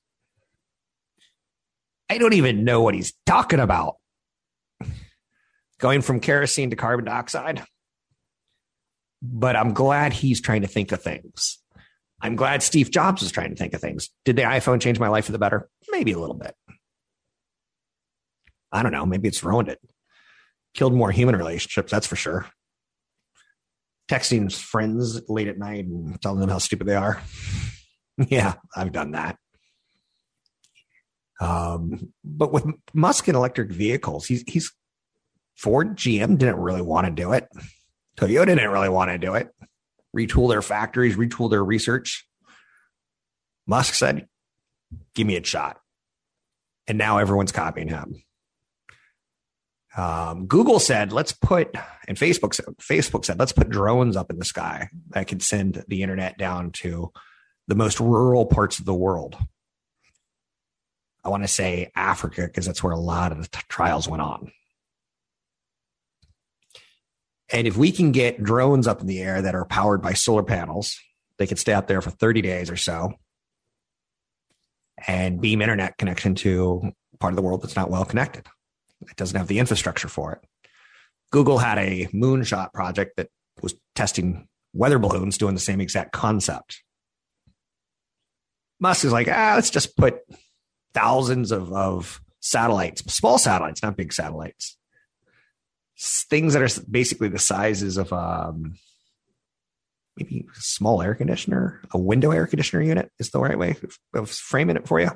I 2.08 2.18
don't 2.18 2.34
even 2.34 2.64
know 2.64 2.82
what 2.82 2.94
he's 2.94 3.12
talking 3.26 3.60
about. 3.60 3.96
Going 5.78 6.00
from 6.00 6.20
kerosene 6.20 6.70
to 6.70 6.76
carbon 6.76 7.04
dioxide 7.04 7.62
but 9.22 9.56
I'm 9.56 9.72
glad 9.72 10.12
he's 10.12 10.40
trying 10.40 10.62
to 10.62 10.68
think 10.68 10.92
of 10.92 11.02
things. 11.02 11.58
I'm 12.20 12.36
glad 12.36 12.62
Steve 12.62 12.90
Jobs 12.90 13.22
is 13.22 13.30
trying 13.30 13.50
to 13.50 13.56
think 13.56 13.74
of 13.74 13.80
things. 13.80 14.10
Did 14.24 14.36
the 14.36 14.42
iPhone 14.42 14.80
change 14.80 14.98
my 14.98 15.08
life 15.08 15.26
for 15.26 15.32
the 15.32 15.38
better? 15.38 15.68
Maybe 15.90 16.12
a 16.12 16.18
little 16.18 16.36
bit. 16.36 16.54
I 18.72 18.82
don't 18.82 18.92
know. 18.92 19.06
Maybe 19.06 19.28
it's 19.28 19.44
ruined 19.44 19.68
it. 19.68 19.78
Killed 20.76 20.94
more 20.94 21.10
human 21.10 21.36
relationships, 21.36 21.90
that's 21.90 22.06
for 22.06 22.16
sure. 22.16 22.46
Texting 24.08 24.54
friends 24.54 25.20
late 25.28 25.48
at 25.48 25.58
night 25.58 25.84
and 25.86 26.20
telling 26.20 26.38
them 26.38 26.50
how 26.50 26.58
stupid 26.58 26.86
they 26.86 26.94
are. 26.94 27.20
yeah, 28.28 28.54
I've 28.76 28.92
done 28.92 29.12
that. 29.12 29.36
Um, 31.40 32.12
but 32.24 32.52
with 32.52 32.66
Musk 32.94 33.26
and 33.26 33.36
electric 33.36 33.70
vehicles, 33.70 34.26
he's 34.26 34.44
he's 34.46 34.72
Ford, 35.56 35.96
GM 35.96 36.38
didn't 36.38 36.58
really 36.58 36.82
want 36.82 37.06
to 37.06 37.12
do 37.12 37.32
it. 37.32 37.48
Toyota 38.16 38.46
didn't 38.46 38.70
really 38.70 38.88
want 38.88 39.10
to 39.10 39.18
do 39.18 39.34
it, 39.34 39.48
retool 40.16 40.48
their 40.48 40.62
factories, 40.62 41.16
retool 41.16 41.50
their 41.50 41.64
research. 41.64 42.26
Musk 43.66 43.94
said, 43.94 44.28
give 45.14 45.26
me 45.26 45.36
a 45.36 45.44
shot. 45.44 45.78
And 46.86 46.98
now 46.98 47.18
everyone's 47.18 47.52
copying 47.52 47.88
him. 47.88 48.22
Um, 49.96 50.46
Google 50.46 50.78
said, 50.78 51.12
let's 51.12 51.32
put, 51.32 51.74
and 52.06 52.18
Facebook 52.18 52.54
said, 52.54 52.66
Facebook 52.80 53.24
said, 53.24 53.38
let's 53.38 53.52
put 53.52 53.70
drones 53.70 54.16
up 54.16 54.30
in 54.30 54.38
the 54.38 54.44
sky 54.44 54.90
that 55.10 55.26
can 55.26 55.40
send 55.40 55.82
the 55.88 56.02
internet 56.02 56.36
down 56.36 56.70
to 56.72 57.12
the 57.66 57.74
most 57.74 57.98
rural 57.98 58.44
parts 58.44 58.78
of 58.78 58.84
the 58.84 58.94
world. 58.94 59.36
I 61.24 61.30
want 61.30 61.44
to 61.44 61.48
say 61.48 61.90
Africa 61.96 62.42
because 62.42 62.66
that's 62.66 62.82
where 62.82 62.92
a 62.92 63.00
lot 63.00 63.32
of 63.32 63.38
the 63.42 63.48
t- 63.48 63.60
trials 63.68 64.06
went 64.06 64.22
on. 64.22 64.52
And 67.50 67.66
if 67.66 67.76
we 67.76 67.90
can 67.90 68.12
get 68.12 68.42
drones 68.42 68.86
up 68.86 69.00
in 69.00 69.06
the 69.06 69.20
air 69.20 69.40
that 69.40 69.54
are 69.54 69.64
powered 69.64 70.02
by 70.02 70.12
solar 70.12 70.42
panels, 70.42 70.96
they 71.38 71.46
could 71.46 71.58
stay 71.58 71.72
out 71.72 71.88
there 71.88 72.00
for 72.00 72.10
30 72.10 72.42
days 72.42 72.70
or 72.70 72.76
so 72.76 73.14
and 75.06 75.40
beam 75.40 75.62
internet 75.62 75.98
connection 75.98 76.34
to 76.34 76.92
part 77.18 77.32
of 77.32 77.36
the 77.36 77.42
world 77.42 77.62
that's 77.62 77.76
not 77.76 77.90
well 77.90 78.04
connected. 78.04 78.46
It 79.10 79.16
doesn't 79.16 79.36
have 79.36 79.48
the 79.48 79.58
infrastructure 79.58 80.08
for 80.08 80.32
it. 80.32 80.40
Google 81.30 81.58
had 81.58 81.78
a 81.78 82.06
moonshot 82.14 82.72
project 82.72 83.16
that 83.16 83.28
was 83.62 83.74
testing 83.94 84.48
weather 84.72 84.98
balloons 84.98 85.38
doing 85.38 85.54
the 85.54 85.60
same 85.60 85.80
exact 85.80 86.12
concept. 86.12 86.82
Musk 88.78 89.04
is 89.04 89.12
like, 89.12 89.28
ah, 89.28 89.52
let's 89.54 89.70
just 89.70 89.96
put 89.96 90.20
thousands 90.92 91.50
of, 91.50 91.72
of 91.72 92.20
satellites, 92.40 93.02
small 93.12 93.38
satellites, 93.38 93.82
not 93.82 93.96
big 93.96 94.12
satellites, 94.12 94.76
things 95.98 96.52
that 96.52 96.62
are 96.62 96.82
basically 96.90 97.28
the 97.28 97.38
sizes 97.38 97.96
of 97.96 98.12
um, 98.12 98.74
maybe 100.16 100.46
a 100.50 100.60
small 100.60 101.02
air 101.02 101.14
conditioner, 101.14 101.80
a 101.92 101.98
window 101.98 102.30
air 102.30 102.46
conditioner 102.46 102.82
unit 102.82 103.10
is 103.18 103.30
the 103.30 103.40
right 103.40 103.58
way 103.58 103.76
of 104.14 104.30
framing 104.30 104.76
it 104.76 104.86
for 104.86 105.00
you. 105.00 105.10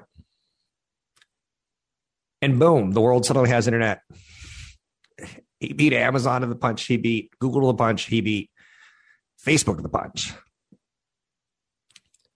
And 2.42 2.58
boom, 2.58 2.92
the 2.92 3.00
world 3.00 3.26
suddenly 3.26 3.50
has 3.50 3.66
internet. 3.66 4.00
He 5.58 5.74
beat 5.74 5.92
Amazon 5.92 6.40
to 6.40 6.46
the 6.46 6.56
punch. 6.56 6.84
He 6.84 6.96
beat 6.96 7.30
Google 7.38 7.60
to 7.62 7.66
the 7.68 7.74
punch. 7.74 8.04
He 8.04 8.20
beat 8.22 8.50
Facebook 9.46 9.76
to 9.76 9.82
the 9.82 9.88
punch. 9.90 10.32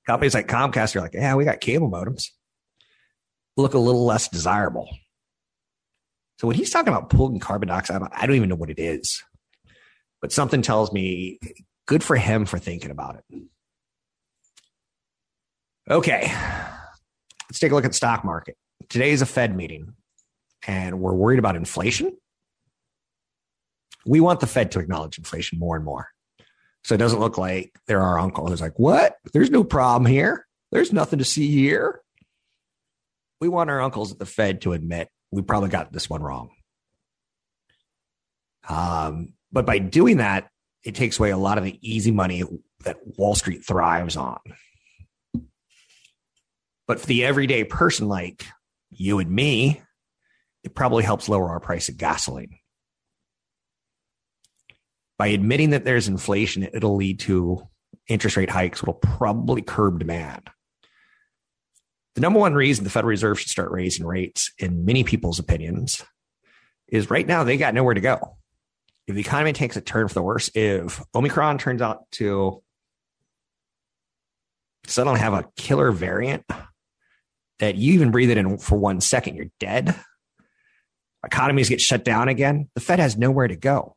Companies 0.06 0.34
like 0.34 0.46
Comcast 0.46 0.94
are 0.96 1.00
like, 1.00 1.14
yeah, 1.14 1.34
we 1.34 1.44
got 1.44 1.60
cable 1.60 1.90
modems. 1.90 2.26
Look 3.56 3.72
a 3.72 3.78
little 3.78 4.04
less 4.04 4.28
desirable. 4.28 4.88
So 6.38 6.48
when 6.48 6.56
he's 6.56 6.70
talking 6.70 6.92
about 6.92 7.08
pulling 7.08 7.38
carbon 7.38 7.68
dioxide, 7.68 8.02
I 8.12 8.26
don't 8.26 8.36
even 8.36 8.50
know 8.50 8.56
what 8.56 8.70
it 8.70 8.78
is. 8.78 9.22
But 10.20 10.32
something 10.32 10.60
tells 10.60 10.92
me 10.92 11.38
good 11.86 12.02
for 12.02 12.16
him 12.16 12.44
for 12.44 12.58
thinking 12.58 12.90
about 12.90 13.16
it. 13.16 13.24
Okay. 15.90 16.32
Let's 17.48 17.58
take 17.58 17.72
a 17.72 17.74
look 17.74 17.84
at 17.84 17.92
the 17.92 17.96
stock 17.96 18.24
market. 18.24 18.56
Today 18.88 19.10
is 19.10 19.22
a 19.22 19.26
Fed 19.26 19.54
meeting 19.54 19.94
and 20.66 21.00
we're 21.00 21.14
worried 21.14 21.38
about 21.38 21.56
inflation. 21.56 22.16
We 24.06 24.20
want 24.20 24.40
the 24.40 24.46
Fed 24.46 24.72
to 24.72 24.80
acknowledge 24.80 25.18
inflation 25.18 25.58
more 25.58 25.76
and 25.76 25.84
more. 25.84 26.08
So 26.84 26.94
it 26.94 26.98
doesn't 26.98 27.20
look 27.20 27.38
like 27.38 27.78
they're 27.86 28.02
our 28.02 28.18
uncle 28.18 28.46
who's 28.46 28.60
like, 28.60 28.78
what? 28.78 29.16
There's 29.32 29.50
no 29.50 29.64
problem 29.64 30.04
here. 30.04 30.46
There's 30.70 30.92
nothing 30.92 31.18
to 31.18 31.24
see 31.24 31.50
here. 31.50 32.02
We 33.40 33.48
want 33.48 33.70
our 33.70 33.80
uncles 33.80 34.12
at 34.12 34.18
the 34.18 34.26
Fed 34.26 34.62
to 34.62 34.72
admit 34.72 35.08
we 35.30 35.42
probably 35.42 35.70
got 35.70 35.92
this 35.92 36.08
one 36.08 36.22
wrong. 36.22 36.50
Um, 38.68 39.32
but 39.52 39.66
by 39.66 39.78
doing 39.78 40.18
that, 40.18 40.48
it 40.84 40.94
takes 40.94 41.18
away 41.18 41.30
a 41.30 41.36
lot 41.36 41.58
of 41.58 41.64
the 41.64 41.78
easy 41.80 42.10
money 42.10 42.44
that 42.84 42.98
Wall 43.18 43.34
Street 43.34 43.64
thrives 43.64 44.16
on. 44.16 44.38
But 46.86 47.00
for 47.00 47.06
the 47.06 47.24
everyday 47.24 47.64
person 47.64 48.08
like 48.08 48.46
you 49.00 49.18
and 49.18 49.30
me, 49.30 49.82
it 50.62 50.74
probably 50.74 51.04
helps 51.04 51.28
lower 51.28 51.48
our 51.50 51.60
price 51.60 51.88
of 51.88 51.96
gasoline. 51.96 52.58
By 55.18 55.28
admitting 55.28 55.70
that 55.70 55.84
there's 55.84 56.08
inflation, 56.08 56.64
it'll 56.64 56.96
lead 56.96 57.20
to 57.20 57.68
interest 58.08 58.36
rate 58.36 58.50
hikes, 58.50 58.82
will 58.82 58.94
probably 58.94 59.62
curb 59.62 59.98
demand. 59.98 60.50
The 62.14 62.20
number 62.20 62.38
one 62.38 62.54
reason 62.54 62.84
the 62.84 62.90
Federal 62.90 63.10
Reserve 63.10 63.40
should 63.40 63.50
start 63.50 63.70
raising 63.70 64.06
rates, 64.06 64.52
in 64.58 64.84
many 64.84 65.04
people's 65.04 65.38
opinions, 65.38 66.04
is 66.88 67.10
right 67.10 67.26
now 67.26 67.44
they 67.44 67.56
got 67.56 67.74
nowhere 67.74 67.94
to 67.94 68.00
go. 68.00 68.36
If 69.06 69.14
the 69.14 69.20
economy 69.20 69.52
takes 69.52 69.76
a 69.76 69.80
turn 69.80 70.08
for 70.08 70.14
the 70.14 70.22
worse, 70.22 70.50
if 70.54 71.02
Omicron 71.14 71.58
turns 71.58 71.82
out 71.82 72.10
to 72.12 72.62
suddenly 74.86 75.20
have 75.20 75.32
a 75.32 75.48
killer 75.56 75.90
variant 75.90 76.44
that 77.60 77.76
you 77.76 77.94
even 77.94 78.10
breathe 78.10 78.30
it 78.30 78.38
in 78.38 78.58
for 78.58 78.76
one 78.76 79.00
second, 79.00 79.36
you're 79.36 79.50
dead. 79.60 79.94
Economies 81.24 81.68
get 81.68 81.80
shut 81.80 82.04
down 82.04 82.28
again. 82.28 82.68
The 82.74 82.80
Fed 82.80 82.98
has 82.98 83.16
nowhere 83.16 83.48
to 83.48 83.56
go. 83.56 83.96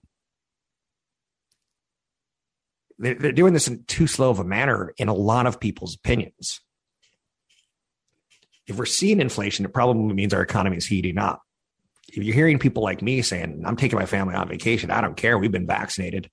They're, 2.99 3.31
doing 3.31 3.53
this 3.53 3.67
in 3.67 3.83
too 3.83 4.07
slow 4.07 4.31
of 4.31 4.39
a 4.39 4.43
manner, 4.43 4.93
in 4.97 5.07
a 5.07 5.13
lot 5.13 5.45
of 5.45 5.59
people's 5.59 5.95
opinions 5.95 6.61
if 8.67 8.77
we're 8.77 8.85
seeing 8.85 9.21
inflation, 9.21 9.65
it 9.65 9.73
probably 9.73 10.13
means 10.13 10.33
our 10.33 10.41
economy 10.41 10.77
is 10.77 10.85
heating 10.85 11.17
up. 11.17 11.41
If 12.09 12.23
you're 12.23 12.35
hearing 12.35 12.59
people 12.59 12.83
like 12.83 13.01
me 13.01 13.21
saying, 13.21 13.63
I'm 13.65 13.77
taking 13.77 13.97
my 13.97 14.05
family 14.05 14.35
on 14.35 14.47
vacation, 14.47 14.91
I 14.91 15.01
don't 15.01 15.17
care. 15.17 15.37
We've 15.37 15.51
been 15.51 15.67
vaccinated 15.67 16.29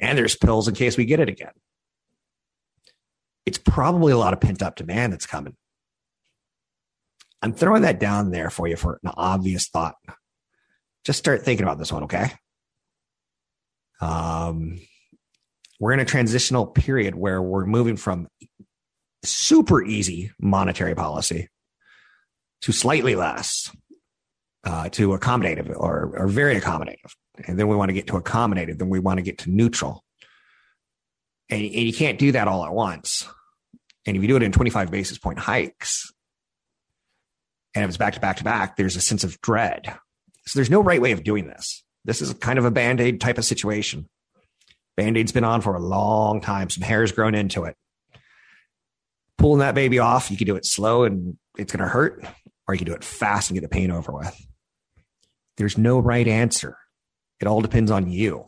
and 0.00 0.16
there's 0.16 0.36
pills 0.36 0.68
in 0.68 0.74
case 0.74 0.96
we 0.96 1.04
get 1.04 1.20
it 1.20 1.28
again. 1.28 1.52
It's 3.44 3.58
probably 3.58 4.12
a 4.12 4.18
lot 4.18 4.32
of 4.32 4.40
pent 4.40 4.62
up 4.62 4.76
demand 4.76 5.12
that's 5.12 5.26
coming. 5.26 5.56
I'm 7.42 7.52
throwing 7.52 7.82
that 7.82 8.00
down 8.00 8.30
there 8.30 8.50
for 8.50 8.66
you 8.66 8.76
for 8.76 8.98
an 9.02 9.12
obvious 9.16 9.68
thought. 9.68 9.96
Just 11.04 11.18
start 11.18 11.42
thinking 11.42 11.64
about 11.64 11.78
this 11.78 11.92
one, 11.92 12.04
okay? 12.04 12.32
Um, 14.00 14.80
we're 15.78 15.92
in 15.92 16.00
a 16.00 16.04
transitional 16.04 16.66
period 16.66 17.14
where 17.14 17.40
we're 17.40 17.66
moving 17.66 17.96
from 17.96 18.28
super 19.22 19.84
easy 19.84 20.32
monetary 20.40 20.94
policy 20.94 21.48
to 22.62 22.72
slightly 22.72 23.14
less, 23.14 23.70
uh, 24.64 24.88
to 24.90 25.10
accommodative 25.10 25.70
or, 25.76 26.14
or 26.16 26.26
very 26.26 26.58
accommodative. 26.58 27.12
And 27.46 27.58
then 27.58 27.68
we 27.68 27.76
want 27.76 27.90
to 27.90 27.94
get 27.94 28.06
to 28.08 28.14
accommodative, 28.14 28.78
then 28.78 28.88
we 28.88 28.98
want 28.98 29.18
to 29.18 29.22
get 29.22 29.38
to 29.38 29.50
neutral. 29.50 30.02
And, 31.50 31.62
and 31.62 31.74
you 31.74 31.92
can't 31.92 32.18
do 32.18 32.32
that 32.32 32.48
all 32.48 32.64
at 32.64 32.72
once. 32.72 33.28
And 34.06 34.16
if 34.16 34.22
you 34.22 34.28
do 34.28 34.36
it 34.36 34.42
in 34.42 34.52
25 34.52 34.90
basis 34.90 35.18
point 35.18 35.38
hikes, 35.38 36.12
and 37.76 37.84
if 37.84 37.90
it's 37.90 37.98
back 37.98 38.14
to 38.14 38.20
back 38.20 38.38
to 38.38 38.44
back, 38.44 38.76
there's 38.76 38.96
a 38.96 39.02
sense 39.02 39.22
of 39.22 39.38
dread. 39.42 39.94
So 40.46 40.58
there's 40.58 40.70
no 40.70 40.80
right 40.80 41.00
way 41.00 41.12
of 41.12 41.22
doing 41.22 41.46
this. 41.46 41.84
This 42.06 42.22
is 42.22 42.32
kind 42.34 42.58
of 42.58 42.64
a 42.64 42.70
band 42.70 43.02
aid 43.02 43.20
type 43.20 43.36
of 43.36 43.44
situation. 43.44 44.08
Band 44.96 45.18
aid's 45.18 45.32
been 45.32 45.44
on 45.44 45.60
for 45.60 45.74
a 45.74 45.80
long 45.80 46.40
time. 46.40 46.70
Some 46.70 46.82
hair's 46.82 47.12
grown 47.12 47.34
into 47.34 47.64
it. 47.64 47.76
Pulling 49.36 49.58
that 49.58 49.74
baby 49.74 49.98
off, 49.98 50.30
you 50.30 50.38
can 50.38 50.46
do 50.46 50.56
it 50.56 50.64
slow 50.64 51.04
and 51.04 51.36
it's 51.58 51.70
going 51.70 51.82
to 51.82 51.88
hurt, 51.88 52.24
or 52.66 52.74
you 52.74 52.78
can 52.78 52.86
do 52.86 52.94
it 52.94 53.04
fast 53.04 53.50
and 53.50 53.56
get 53.56 53.62
the 53.62 53.68
pain 53.68 53.90
over 53.90 54.10
with. 54.10 54.46
There's 55.58 55.76
no 55.76 55.98
right 55.98 56.26
answer. 56.26 56.78
It 57.40 57.46
all 57.46 57.60
depends 57.60 57.90
on 57.90 58.10
you. 58.10 58.46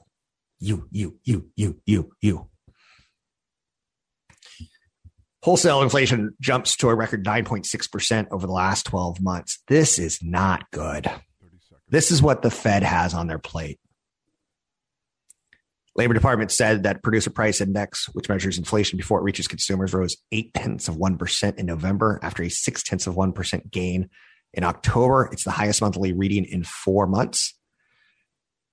You, 0.58 0.88
you, 0.90 1.18
you, 1.22 1.50
you, 1.54 1.80
you, 1.84 2.12
you. 2.22 2.48
Wholesale 5.42 5.82
inflation 5.82 6.34
jumps 6.40 6.76
to 6.76 6.88
a 6.88 6.94
record 6.94 7.24
9.6% 7.24 8.26
over 8.30 8.46
the 8.46 8.52
last 8.52 8.86
12 8.86 9.20
months. 9.20 9.62
This 9.68 9.98
is 9.98 10.18
not 10.22 10.70
good. 10.72 11.10
This 11.88 12.10
is 12.10 12.20
what 12.20 12.42
the 12.42 12.50
Fed 12.50 12.82
has 12.82 13.14
on 13.14 13.28
their 13.28 13.38
plate. 13.38 13.78
Labor 15.94 16.14
Department 16.14 16.52
said 16.52 16.84
that 16.84 17.02
producer 17.02 17.30
price 17.30 17.60
index, 17.60 18.06
which 18.14 18.28
measures 18.28 18.58
inflation 18.58 18.96
before 18.96 19.18
it 19.18 19.24
reaches 19.24 19.48
consumers, 19.48 19.92
rose 19.92 20.16
eight 20.30 20.54
tenths 20.54 20.86
of 20.86 20.96
1% 20.96 21.58
in 21.58 21.66
November 21.66 22.20
after 22.22 22.42
a 22.42 22.48
six 22.48 22.82
tenths 22.82 23.06
of 23.06 23.14
1% 23.14 23.70
gain 23.70 24.08
in 24.54 24.64
October. 24.64 25.28
It's 25.32 25.44
the 25.44 25.50
highest 25.50 25.80
monthly 25.80 26.12
reading 26.12 26.44
in 26.44 26.62
four 26.62 27.06
months. 27.06 27.54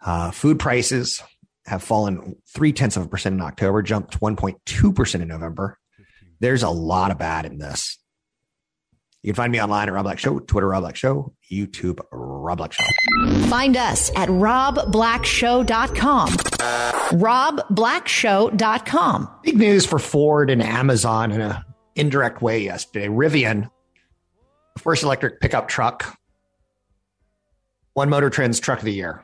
Uh, 0.06 0.30
food 0.32 0.60
prices 0.60 1.24
have 1.66 1.82
fallen 1.82 2.36
three 2.54 2.74
tenths 2.74 2.96
of 2.96 3.06
a 3.06 3.08
percent 3.08 3.34
in 3.34 3.42
October, 3.42 3.82
jumped 3.82 4.20
1.2% 4.20 5.16
in 5.22 5.28
November. 5.28 5.80
There's 6.40 6.64
a 6.64 6.70
lot 6.70 7.12
of 7.12 7.18
bad 7.18 7.46
in 7.46 7.58
this. 7.58 7.98
You 9.26 9.34
can 9.34 9.38
find 9.38 9.52
me 9.52 9.62
online 9.62 9.88
at 9.88 9.94
Rob 9.94 10.04
Black 10.04 10.20
Show, 10.20 10.40
Twitter 10.40 10.68
Rob 10.68 10.84
Black 10.84 10.96
Show, 10.96 11.34
YouTube 11.52 12.00
Rob 12.12 12.60
Black 12.60 12.74
Show. 12.74 12.84
Find 13.48 13.76
us 13.76 14.12
at 14.16 14.30
robblackshow.com. 14.30 16.30
robblackshow.com. 16.30 19.30
Big 19.42 19.58
news 19.58 19.84
for 19.86 19.98
Ford 19.98 20.52
and 20.52 20.62
Amazon 20.62 21.32
in 21.32 21.42
an 21.42 21.56
indirect 21.96 22.44
way 22.44 22.64
yesterday. 22.64 23.08
Rivian, 23.08 23.72
first 24.78 25.02
electric 25.02 25.42
pickup 25.42 25.68
truck, 25.68 26.20
one 27.94 28.10
Motor 28.10 28.30
Trends 28.30 28.60
Truck 28.60 28.78
of 28.80 28.86
the 28.86 28.94
Year. 28.94 29.24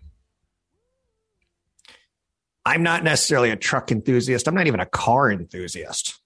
I'm 2.66 2.84
not 2.84 3.04
necessarily 3.04 3.52
a 3.52 3.56
truck 3.56 3.92
enthusiast. 3.92 4.48
I'm 4.48 4.56
not 4.56 4.68
even 4.68 4.80
a 4.80 4.86
car 4.88 5.32
enthusiast 5.32 6.21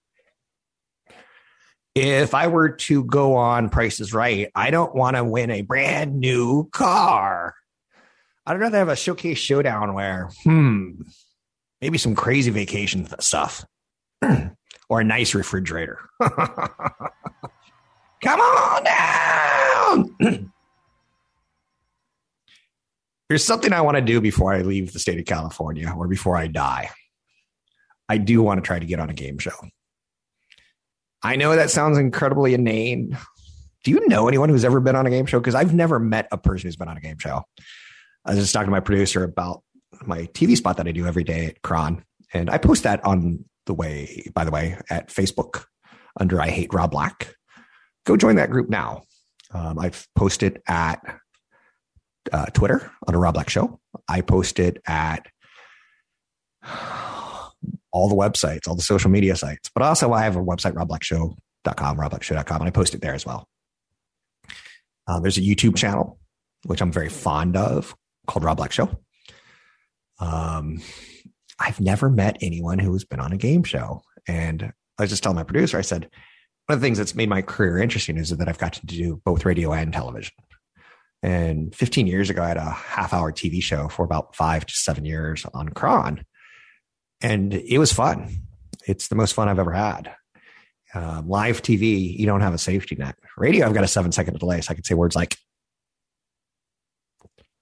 if 1.96 2.34
I 2.34 2.48
were 2.48 2.68
to 2.68 3.04
go 3.04 3.36
on 3.36 3.70
Prices 3.70 4.12
Right, 4.12 4.50
I 4.54 4.70
don't 4.70 4.94
want 4.94 5.16
to 5.16 5.24
win 5.24 5.50
a 5.50 5.62
brand 5.62 6.20
new 6.20 6.68
car. 6.68 7.54
I'd 8.44 8.60
rather 8.60 8.76
have 8.76 8.90
a 8.90 8.96
showcase 8.96 9.38
showdown 9.38 9.94
where, 9.94 10.28
hmm, 10.44 11.00
maybe 11.80 11.96
some 11.96 12.14
crazy 12.14 12.50
vacation 12.50 13.08
stuff 13.18 13.64
or 14.90 15.00
a 15.00 15.04
nice 15.04 15.34
refrigerator. 15.34 15.98
Come 16.20 16.34
on 18.40 18.84
down. 18.84 20.14
There's 23.30 23.44
something 23.44 23.72
I 23.72 23.80
want 23.80 23.96
to 23.96 24.02
do 24.02 24.20
before 24.20 24.52
I 24.52 24.60
leave 24.60 24.92
the 24.92 24.98
state 24.98 25.18
of 25.18 25.24
California 25.24 25.90
or 25.96 26.08
before 26.08 26.36
I 26.36 26.46
die. 26.46 26.90
I 28.08 28.18
do 28.18 28.40
want 28.42 28.62
to 28.62 28.66
try 28.66 28.78
to 28.78 28.86
get 28.86 29.00
on 29.00 29.08
a 29.08 29.14
game 29.14 29.38
show. 29.38 29.54
I 31.26 31.34
know 31.34 31.56
that 31.56 31.70
sounds 31.70 31.98
incredibly 31.98 32.54
inane. 32.54 33.18
Do 33.82 33.90
you 33.90 34.06
know 34.06 34.28
anyone 34.28 34.48
who's 34.48 34.64
ever 34.64 34.78
been 34.78 34.94
on 34.94 35.06
a 35.06 35.10
game 35.10 35.26
show? 35.26 35.40
Because 35.40 35.56
I've 35.56 35.74
never 35.74 35.98
met 35.98 36.28
a 36.30 36.38
person 36.38 36.68
who's 36.68 36.76
been 36.76 36.86
on 36.86 36.96
a 36.96 37.00
game 37.00 37.18
show. 37.18 37.42
I 38.24 38.30
was 38.30 38.38
just 38.38 38.52
talking 38.52 38.68
to 38.68 38.70
my 38.70 38.78
producer 38.78 39.24
about 39.24 39.64
my 40.04 40.26
TV 40.26 40.56
spot 40.56 40.76
that 40.76 40.86
I 40.86 40.92
do 40.92 41.04
every 41.04 41.24
day 41.24 41.46
at 41.46 41.62
KRON. 41.62 42.02
And 42.32 42.48
I 42.48 42.58
post 42.58 42.84
that 42.84 43.04
on 43.04 43.44
the 43.66 43.74
way, 43.74 44.30
by 44.34 44.44
the 44.44 44.52
way, 44.52 44.78
at 44.88 45.08
Facebook 45.08 45.64
under 46.18 46.40
I 46.40 46.50
Hate 46.50 46.72
Rob 46.72 46.92
Black. 46.92 47.34
Go 48.04 48.16
join 48.16 48.36
that 48.36 48.50
group 48.50 48.68
now. 48.68 49.02
Um, 49.52 49.80
I've 49.80 50.06
posted 50.14 50.62
at 50.68 51.00
uh, 52.32 52.46
Twitter 52.46 52.92
under 53.04 53.18
Rob 53.18 53.34
Black 53.34 53.50
Show. 53.50 53.80
I 54.08 54.20
posted 54.20 54.80
at 54.86 55.26
all 57.92 58.08
the 58.08 58.14
websites, 58.14 58.68
all 58.68 58.76
the 58.76 58.82
social 58.82 59.10
media 59.10 59.36
sites. 59.36 59.70
But 59.74 59.82
also, 59.82 60.12
I 60.12 60.22
have 60.22 60.36
a 60.36 60.42
website, 60.42 60.72
robblackshow.com, 60.72 61.96
robblackshow.com, 61.96 62.60
and 62.60 62.68
I 62.68 62.70
post 62.70 62.94
it 62.94 63.00
there 63.00 63.14
as 63.14 63.26
well. 63.26 63.48
Uh, 65.06 65.20
there's 65.20 65.38
a 65.38 65.42
YouTube 65.42 65.76
channel, 65.76 66.18
which 66.64 66.80
I'm 66.80 66.92
very 66.92 67.08
fond 67.08 67.56
of, 67.56 67.94
called 68.26 68.44
Rob 68.44 68.56
Black 68.56 68.72
Show. 68.72 68.90
Um, 70.18 70.80
I've 71.58 71.80
never 71.80 72.10
met 72.10 72.38
anyone 72.40 72.78
who 72.78 72.92
has 72.92 73.04
been 73.04 73.20
on 73.20 73.32
a 73.32 73.36
game 73.36 73.62
show. 73.64 74.02
And 74.28 74.72
I 74.98 75.02
was 75.02 75.10
just 75.10 75.22
telling 75.22 75.36
my 75.36 75.44
producer, 75.44 75.78
I 75.78 75.82
said, 75.82 76.08
one 76.66 76.74
of 76.74 76.80
the 76.80 76.84
things 76.84 76.98
that's 76.98 77.14
made 77.14 77.28
my 77.28 77.42
career 77.42 77.78
interesting 77.78 78.16
is 78.16 78.30
that 78.30 78.48
I've 78.48 78.58
got 78.58 78.74
to 78.74 78.86
do 78.86 79.20
both 79.24 79.44
radio 79.44 79.72
and 79.72 79.92
television. 79.92 80.34
And 81.22 81.74
15 81.74 82.06
years 82.06 82.28
ago, 82.28 82.42
I 82.42 82.48
had 82.48 82.56
a 82.56 82.70
half 82.70 83.14
hour 83.14 83.32
TV 83.32 83.62
show 83.62 83.88
for 83.88 84.04
about 84.04 84.34
five 84.34 84.66
to 84.66 84.74
seven 84.74 85.04
years 85.04 85.46
on 85.54 85.68
KRON. 85.70 86.24
And 87.20 87.54
it 87.54 87.78
was 87.78 87.92
fun. 87.92 88.28
It's 88.86 89.08
the 89.08 89.14
most 89.14 89.32
fun 89.32 89.48
I've 89.48 89.58
ever 89.58 89.72
had. 89.72 90.14
Uh, 90.94 91.22
live 91.26 91.62
TV, 91.62 92.16
you 92.16 92.26
don't 92.26 92.40
have 92.40 92.54
a 92.54 92.58
safety 92.58 92.94
net. 92.94 93.16
Radio, 93.36 93.66
I've 93.66 93.74
got 93.74 93.84
a 93.84 93.88
seven 93.88 94.12
second 94.12 94.38
delay, 94.38 94.60
so 94.60 94.70
I 94.70 94.74
can 94.74 94.84
say 94.84 94.94
words 94.94 95.16
like, 95.16 95.36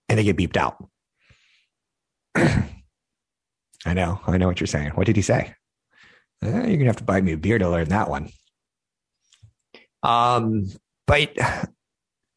and 0.08 0.18
they 0.18 0.24
get 0.24 0.36
beeped 0.36 0.56
out. 0.56 0.84
I 2.36 3.94
know, 3.94 4.20
I 4.26 4.36
know 4.36 4.46
what 4.46 4.60
you're 4.60 4.66
saying. 4.66 4.90
What 4.90 5.06
did 5.06 5.16
he 5.16 5.22
say? 5.22 5.54
Eh, 6.42 6.66
you're 6.68 6.76
gonna 6.76 6.86
have 6.86 6.96
to 6.96 7.04
buy 7.04 7.20
me 7.20 7.32
a 7.32 7.36
beer 7.36 7.58
to 7.58 7.68
learn 7.68 7.88
that 7.88 8.08
one. 8.08 8.28
Um, 10.02 10.70
but 11.06 11.36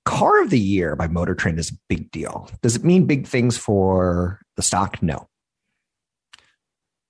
car 0.05 0.41
of 0.41 0.49
the 0.49 0.59
year 0.59 0.95
by 0.95 1.07
Motor 1.07 1.35
Trend 1.35 1.59
is 1.59 1.71
a 1.71 1.77
big 1.89 2.09
deal. 2.11 2.49
Does 2.61 2.75
it 2.75 2.85
mean 2.85 3.05
big 3.05 3.27
things 3.27 3.57
for 3.57 4.39
the 4.55 4.61
stock? 4.61 5.03
No. 5.03 5.27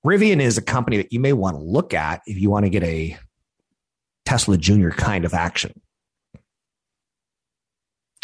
Rivian 0.05 0.39
is 0.39 0.57
a 0.57 0.61
company 0.61 0.97
that 0.97 1.11
you 1.11 1.19
may 1.19 1.33
want 1.33 1.57
to 1.57 1.63
look 1.63 1.93
at 1.93 2.21
if 2.25 2.37
you 2.37 2.49
want 2.49 2.65
to 2.65 2.69
get 2.69 2.83
a 2.83 3.17
Tesla 4.25 4.57
Junior 4.57 4.91
kind 4.91 5.25
of 5.25 5.33
action. 5.33 5.81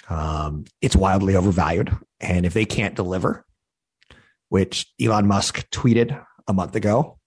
Um, 0.09 0.65
it's 0.81 0.95
wildly 0.95 1.35
overvalued. 1.35 1.95
And 2.19 2.45
if 2.45 2.53
they 2.53 2.65
can't 2.65 2.95
deliver, 2.95 3.45
which 4.49 4.85
Elon 5.01 5.27
Musk 5.27 5.69
tweeted 5.71 6.23
a 6.47 6.53
month 6.53 6.75
ago, 6.75 7.19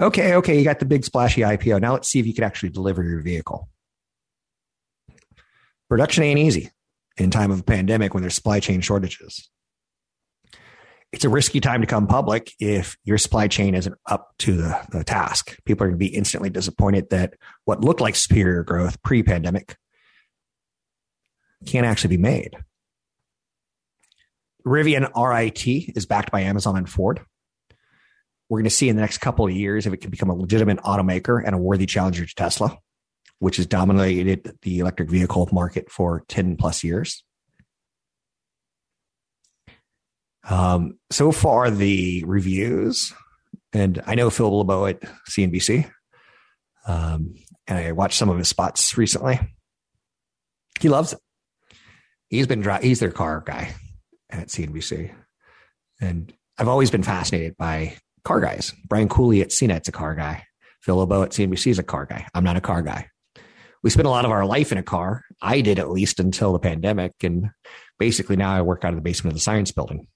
okay, 0.00 0.34
okay, 0.34 0.58
you 0.58 0.64
got 0.64 0.78
the 0.78 0.84
big 0.84 1.04
splashy 1.04 1.42
IPO. 1.42 1.80
Now 1.80 1.92
let's 1.92 2.08
see 2.08 2.18
if 2.18 2.26
you 2.26 2.34
can 2.34 2.44
actually 2.44 2.70
deliver 2.70 3.02
your 3.02 3.20
vehicle. 3.20 3.68
Production 5.88 6.24
ain't 6.24 6.38
easy 6.38 6.70
in 7.16 7.30
time 7.30 7.50
of 7.50 7.60
a 7.60 7.64
pandemic 7.64 8.14
when 8.14 8.22
there's 8.22 8.34
supply 8.34 8.60
chain 8.60 8.80
shortages. 8.80 9.48
It's 11.12 11.24
a 11.24 11.28
risky 11.28 11.60
time 11.60 11.82
to 11.82 11.86
come 11.86 12.06
public 12.06 12.52
if 12.58 12.96
your 13.04 13.18
supply 13.18 13.46
chain 13.48 13.74
isn't 13.74 13.94
up 14.06 14.32
to 14.38 14.56
the, 14.56 14.80
the 14.90 15.04
task. 15.04 15.58
People 15.64 15.84
are 15.84 15.88
going 15.88 15.98
to 15.98 16.04
be 16.04 16.14
instantly 16.14 16.48
disappointed 16.48 17.10
that 17.10 17.34
what 17.64 17.84
looked 17.84 18.00
like 18.00 18.16
superior 18.16 18.62
growth 18.62 19.02
pre 19.02 19.22
pandemic 19.22 19.76
can't 21.66 21.86
actually 21.86 22.16
be 22.16 22.22
made. 22.22 22.56
Rivian 24.66 25.12
R1T 25.12 25.96
is 25.96 26.06
backed 26.06 26.30
by 26.30 26.40
Amazon 26.40 26.76
and 26.76 26.88
Ford. 26.88 27.20
We're 28.48 28.58
going 28.58 28.64
to 28.64 28.70
see 28.70 28.88
in 28.88 28.96
the 28.96 29.02
next 29.02 29.18
couple 29.18 29.44
of 29.44 29.52
years 29.52 29.86
if 29.86 29.92
it 29.92 29.98
can 29.98 30.10
become 30.10 30.30
a 30.30 30.34
legitimate 30.34 30.78
automaker 30.78 31.42
and 31.44 31.54
a 31.54 31.58
worthy 31.58 31.86
challenger 31.86 32.24
to 32.24 32.34
Tesla 32.34 32.78
which 33.42 33.56
has 33.56 33.66
dominated 33.66 34.56
the 34.62 34.78
electric 34.78 35.10
vehicle 35.10 35.48
market 35.50 35.90
for 35.90 36.22
10 36.28 36.56
plus 36.56 36.84
years. 36.84 37.24
Um, 40.48 40.98
so 41.10 41.32
far, 41.32 41.70
the 41.70 42.24
reviews, 42.26 43.12
and 43.72 44.02
I 44.06 44.14
know 44.14 44.30
Phil 44.30 44.58
LeBeau 44.58 44.86
at 44.86 45.00
CNBC, 45.30 45.90
um, 46.86 47.34
and 47.66 47.78
I 47.78 47.92
watched 47.92 48.18
some 48.18 48.28
of 48.28 48.38
his 48.38 48.48
spots 48.48 48.98
recently. 48.98 49.40
He 50.80 50.88
loves 50.88 51.12
it. 51.12 51.20
He's 52.28 52.46
been 52.46 52.66
he's 52.82 53.00
their 53.00 53.12
car 53.12 53.42
guy 53.44 53.74
at 54.30 54.48
CNBC, 54.48 55.14
and 56.00 56.32
I've 56.58 56.68
always 56.68 56.90
been 56.90 57.02
fascinated 57.02 57.56
by 57.56 57.96
car 58.24 58.40
guys. 58.40 58.72
Brian 58.88 59.08
Cooley 59.08 59.42
at 59.42 59.50
CNET's 59.50 59.88
a 59.88 59.92
car 59.92 60.14
guy. 60.14 60.44
Phil 60.80 60.96
LeBeau 60.96 61.22
at 61.22 61.30
CNBC 61.30 61.68
is 61.68 61.78
a 61.78 61.84
car 61.84 62.06
guy. 62.06 62.26
I'm 62.34 62.44
not 62.44 62.56
a 62.56 62.60
car 62.60 62.82
guy 62.82 63.08
we 63.82 63.90
spent 63.90 64.06
a 64.06 64.10
lot 64.10 64.24
of 64.24 64.30
our 64.30 64.46
life 64.46 64.72
in 64.72 64.78
a 64.78 64.82
car. 64.82 65.24
I 65.40 65.60
did 65.60 65.78
at 65.78 65.90
least 65.90 66.20
until 66.20 66.52
the 66.52 66.58
pandemic. 66.58 67.12
And 67.22 67.50
basically 67.98 68.36
now 68.36 68.54
I 68.54 68.62
work 68.62 68.84
out 68.84 68.90
of 68.90 68.96
the 68.96 69.02
basement 69.02 69.32
of 69.32 69.38
the 69.38 69.42
science 69.42 69.72
building. 69.72 70.06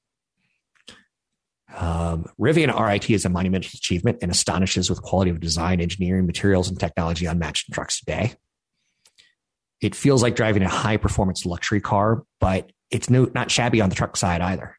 Um, 1.76 2.26
Rivian 2.40 2.72
R1T 2.72 3.14
is 3.14 3.24
a 3.24 3.28
monumental 3.28 3.70
achievement 3.74 4.18
and 4.22 4.30
astonishes 4.30 4.88
with 4.88 5.02
quality 5.02 5.30
of 5.30 5.40
design, 5.40 5.80
engineering, 5.80 6.26
materials, 6.26 6.68
and 6.68 6.80
technology 6.80 7.26
unmatched 7.26 7.68
in 7.68 7.74
trucks 7.74 8.00
today. 8.00 8.34
It 9.82 9.94
feels 9.94 10.22
like 10.22 10.36
driving 10.36 10.62
a 10.62 10.68
high 10.68 10.96
performance 10.96 11.44
luxury 11.44 11.80
car, 11.80 12.24
but 12.40 12.72
it's 12.90 13.10
no, 13.10 13.30
not 13.34 13.50
shabby 13.50 13.80
on 13.80 13.90
the 13.90 13.94
truck 13.94 14.16
side 14.16 14.40
either. 14.40 14.76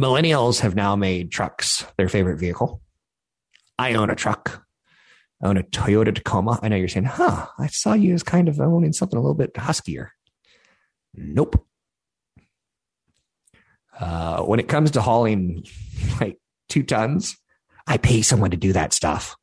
Millennials 0.00 0.60
have 0.60 0.74
now 0.74 0.94
made 0.94 1.30
trucks 1.30 1.86
their 1.96 2.08
favorite 2.08 2.38
vehicle. 2.38 2.82
I 3.78 3.94
own 3.94 4.10
a 4.10 4.14
truck 4.14 4.66
I 5.42 5.48
own 5.48 5.56
a 5.56 5.62
Toyota 5.62 6.14
Tacoma. 6.14 6.58
I 6.62 6.68
know 6.68 6.76
you're 6.76 6.88
saying, 6.88 7.06
huh, 7.06 7.46
I 7.58 7.66
saw 7.66 7.92
you 7.92 8.14
as 8.14 8.22
kind 8.22 8.48
of 8.48 8.60
owning 8.60 8.92
something 8.92 9.18
a 9.18 9.22
little 9.22 9.34
bit 9.34 9.56
huskier. 9.56 10.12
Nope. 11.14 11.65
Uh, 13.98 14.42
when 14.42 14.60
it 14.60 14.68
comes 14.68 14.92
to 14.92 15.00
hauling 15.00 15.64
like 16.20 16.38
two 16.68 16.82
tons, 16.82 17.36
I 17.86 17.96
pay 17.96 18.22
someone 18.22 18.50
to 18.50 18.56
do 18.56 18.72
that 18.72 18.92
stuff. 18.92 19.36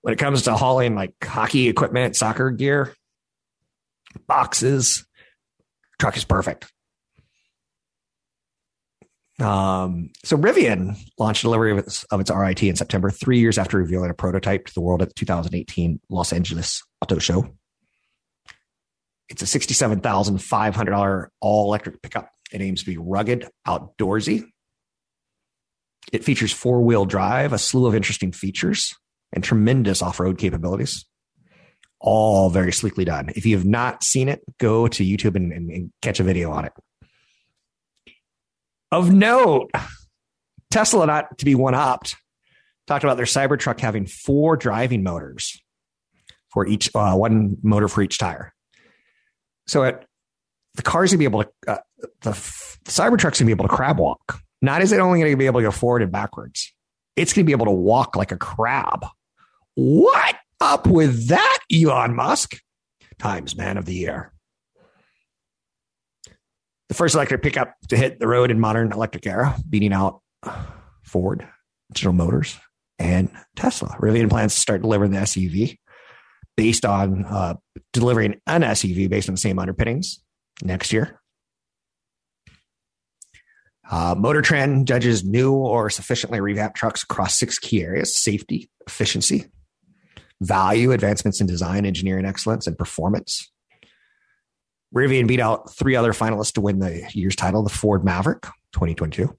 When 0.00 0.12
it 0.12 0.18
comes 0.18 0.42
to 0.42 0.56
hauling 0.56 0.94
like 0.94 1.14
hockey 1.22 1.68
equipment, 1.68 2.16
soccer 2.16 2.50
gear, 2.50 2.94
boxes, 4.26 5.06
truck 5.98 6.16
is 6.16 6.24
perfect. 6.24 6.70
Um, 9.40 10.10
so 10.24 10.36
Rivian 10.36 10.96
launched 11.18 11.42
delivery 11.42 11.72
of 11.72 11.78
its, 11.78 12.04
of 12.04 12.20
its 12.20 12.30
R1T 12.30 12.68
in 12.68 12.76
September, 12.76 13.10
three 13.10 13.40
years 13.40 13.58
after 13.58 13.78
revealing 13.78 14.10
a 14.10 14.14
prototype 14.14 14.66
to 14.66 14.74
the 14.74 14.80
world 14.80 15.02
at 15.02 15.08
the 15.08 15.14
2018 15.14 16.00
Los 16.08 16.32
Angeles 16.32 16.82
Auto 17.00 17.18
Show. 17.18 17.48
It's 19.28 19.42
a 19.42 19.46
$67,500 19.46 21.28
all 21.40 21.66
electric 21.66 22.00
pickup. 22.02 22.30
It 22.54 22.62
aims 22.62 22.80
to 22.84 22.86
be 22.86 22.96
rugged, 22.96 23.48
outdoorsy. 23.66 24.44
It 26.12 26.22
features 26.22 26.52
four 26.52 26.82
wheel 26.82 27.04
drive, 27.04 27.52
a 27.52 27.58
slew 27.58 27.86
of 27.86 27.96
interesting 27.96 28.30
features, 28.30 28.94
and 29.32 29.42
tremendous 29.42 30.00
off 30.02 30.20
road 30.20 30.38
capabilities. 30.38 31.04
All 31.98 32.50
very 32.50 32.70
sleekly 32.70 33.04
done. 33.04 33.30
If 33.34 33.44
you 33.44 33.56
have 33.56 33.66
not 33.66 34.04
seen 34.04 34.28
it, 34.28 34.40
go 34.60 34.86
to 34.86 35.04
YouTube 35.04 35.34
and, 35.34 35.52
and, 35.52 35.68
and 35.68 35.92
catch 36.00 36.20
a 36.20 36.22
video 36.22 36.52
on 36.52 36.66
it. 36.66 36.72
Of 38.92 39.12
note, 39.12 39.72
Tesla, 40.70 41.06
not 41.06 41.36
to 41.38 41.44
be 41.44 41.56
one 41.56 41.74
upped, 41.74 42.14
talked 42.86 43.02
about 43.02 43.16
their 43.16 43.26
Cybertruck 43.26 43.80
having 43.80 44.06
four 44.06 44.56
driving 44.56 45.02
motors 45.02 45.60
for 46.52 46.68
each, 46.68 46.88
uh, 46.94 47.14
one 47.14 47.56
motor 47.64 47.88
for 47.88 48.02
each 48.02 48.18
tire. 48.18 48.54
So 49.66 49.82
it, 49.82 50.06
the 50.74 50.82
car's 50.82 51.10
gonna 51.10 51.18
be 51.18 51.24
able 51.24 51.44
to, 51.44 51.50
uh, 51.68 51.78
the, 52.22 52.30
the 52.30 52.90
Cybertruck's 52.90 53.38
gonna 53.38 53.46
be 53.46 53.52
able 53.52 53.68
to 53.68 53.74
crab 53.74 53.98
walk. 53.98 54.40
Not 54.62 54.82
is 54.82 54.92
it 54.92 55.00
only 55.00 55.20
gonna 55.20 55.36
be 55.36 55.46
able 55.46 55.60
to 55.60 55.64
go 55.64 55.70
forward 55.70 56.02
and 56.02 56.12
backwards, 56.12 56.72
it's 57.16 57.32
gonna 57.32 57.44
be 57.44 57.52
able 57.52 57.66
to 57.66 57.72
walk 57.72 58.16
like 58.16 58.32
a 58.32 58.36
crab. 58.36 59.06
What 59.74 60.36
up 60.60 60.86
with 60.86 61.28
that, 61.28 61.58
Elon 61.72 62.14
Musk? 62.14 62.56
Times 63.18 63.56
man 63.56 63.76
of 63.76 63.84
the 63.84 63.94
year 63.94 64.34
the 66.88 66.94
first 66.94 67.14
electric 67.14 67.42
pickup 67.42 67.74
to 67.88 67.96
hit 67.96 68.20
the 68.20 68.28
road 68.28 68.50
in 68.50 68.60
modern 68.60 68.92
electric 68.92 69.26
era, 69.26 69.56
beating 69.68 69.92
out 69.92 70.20
Ford, 71.02 71.46
General 71.92 72.14
Motors, 72.14 72.58
and 72.98 73.30
Tesla. 73.56 73.96
Rivian 74.00 74.30
plans 74.30 74.54
to 74.54 74.60
start 74.60 74.82
delivering 74.82 75.10
the 75.10 75.18
SUV 75.18 75.78
based 76.56 76.84
on 76.84 77.24
uh, 77.24 77.54
delivering 77.92 78.40
an 78.46 78.62
SUV 78.62 79.08
based 79.08 79.28
on 79.28 79.34
the 79.34 79.40
same 79.40 79.58
underpinnings 79.58 80.20
next 80.62 80.92
year. 80.92 81.20
Uh, 83.90 84.14
Motor 84.16 84.42
Trend 84.42 84.86
judges 84.86 85.24
new 85.24 85.52
or 85.52 85.90
sufficiently 85.90 86.40
revamped 86.40 86.76
trucks 86.76 87.02
across 87.02 87.38
six 87.38 87.58
key 87.58 87.82
areas 87.82 88.16
safety, 88.16 88.70
efficiency, 88.86 89.46
value, 90.40 90.92
advancements 90.92 91.40
in 91.40 91.46
design, 91.46 91.84
engineering 91.84 92.24
excellence, 92.24 92.66
and 92.66 92.78
performance. 92.78 93.50
Rivian 94.94 95.26
beat 95.26 95.40
out 95.40 95.74
three 95.74 95.96
other 95.96 96.12
finalists 96.12 96.52
to 96.52 96.60
win 96.60 96.78
the 96.78 97.08
year's 97.12 97.36
title 97.36 97.62
the 97.62 97.70
Ford 97.70 98.04
Maverick 98.04 98.42
2022, 98.72 99.36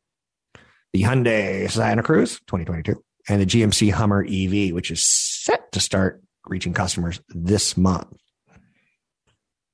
the 0.94 1.02
Hyundai 1.02 1.70
Santa 1.72 2.04
Cruz 2.04 2.40
2022, 2.48 3.02
and 3.30 3.42
the 3.42 3.46
GMC 3.46 3.92
Hummer 3.92 4.24
EV, 4.24 4.74
which 4.74 4.92
is 4.92 5.06
set 5.06 5.72
to 5.72 5.80
start 5.80 6.22
reaching 6.46 6.74
customers 6.74 7.22
this 7.30 7.78
month. 7.78 8.16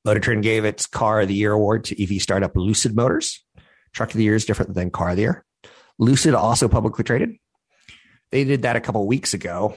Motor 0.06 0.20
Trend 0.20 0.44
gave 0.44 0.66
its 0.66 0.88
Car 0.88 1.22
of 1.22 1.28
the 1.28 1.34
Year 1.34 1.52
award 1.52 1.86
to 1.86 2.04
EV 2.04 2.22
startup 2.22 2.56
Lucid 2.56 2.96
Motors. 2.96 3.44
Truck 3.94 4.10
of 4.10 4.18
the 4.18 4.24
Year 4.24 4.36
is 4.36 4.46
different 4.46 4.74
than 4.74 4.90
Car 4.90 5.12
of 5.12 5.16
the 5.16 5.24
Year. 5.24 5.46
Lucid 6.00 6.34
also 6.34 6.68
publicly 6.68 7.04
traded. 7.04 7.36
They 8.32 8.44
did 8.44 8.64
that 8.64 8.76
a 8.76 8.82
couple 8.82 9.06
weeks 9.06 9.34
ago, 9.34 9.76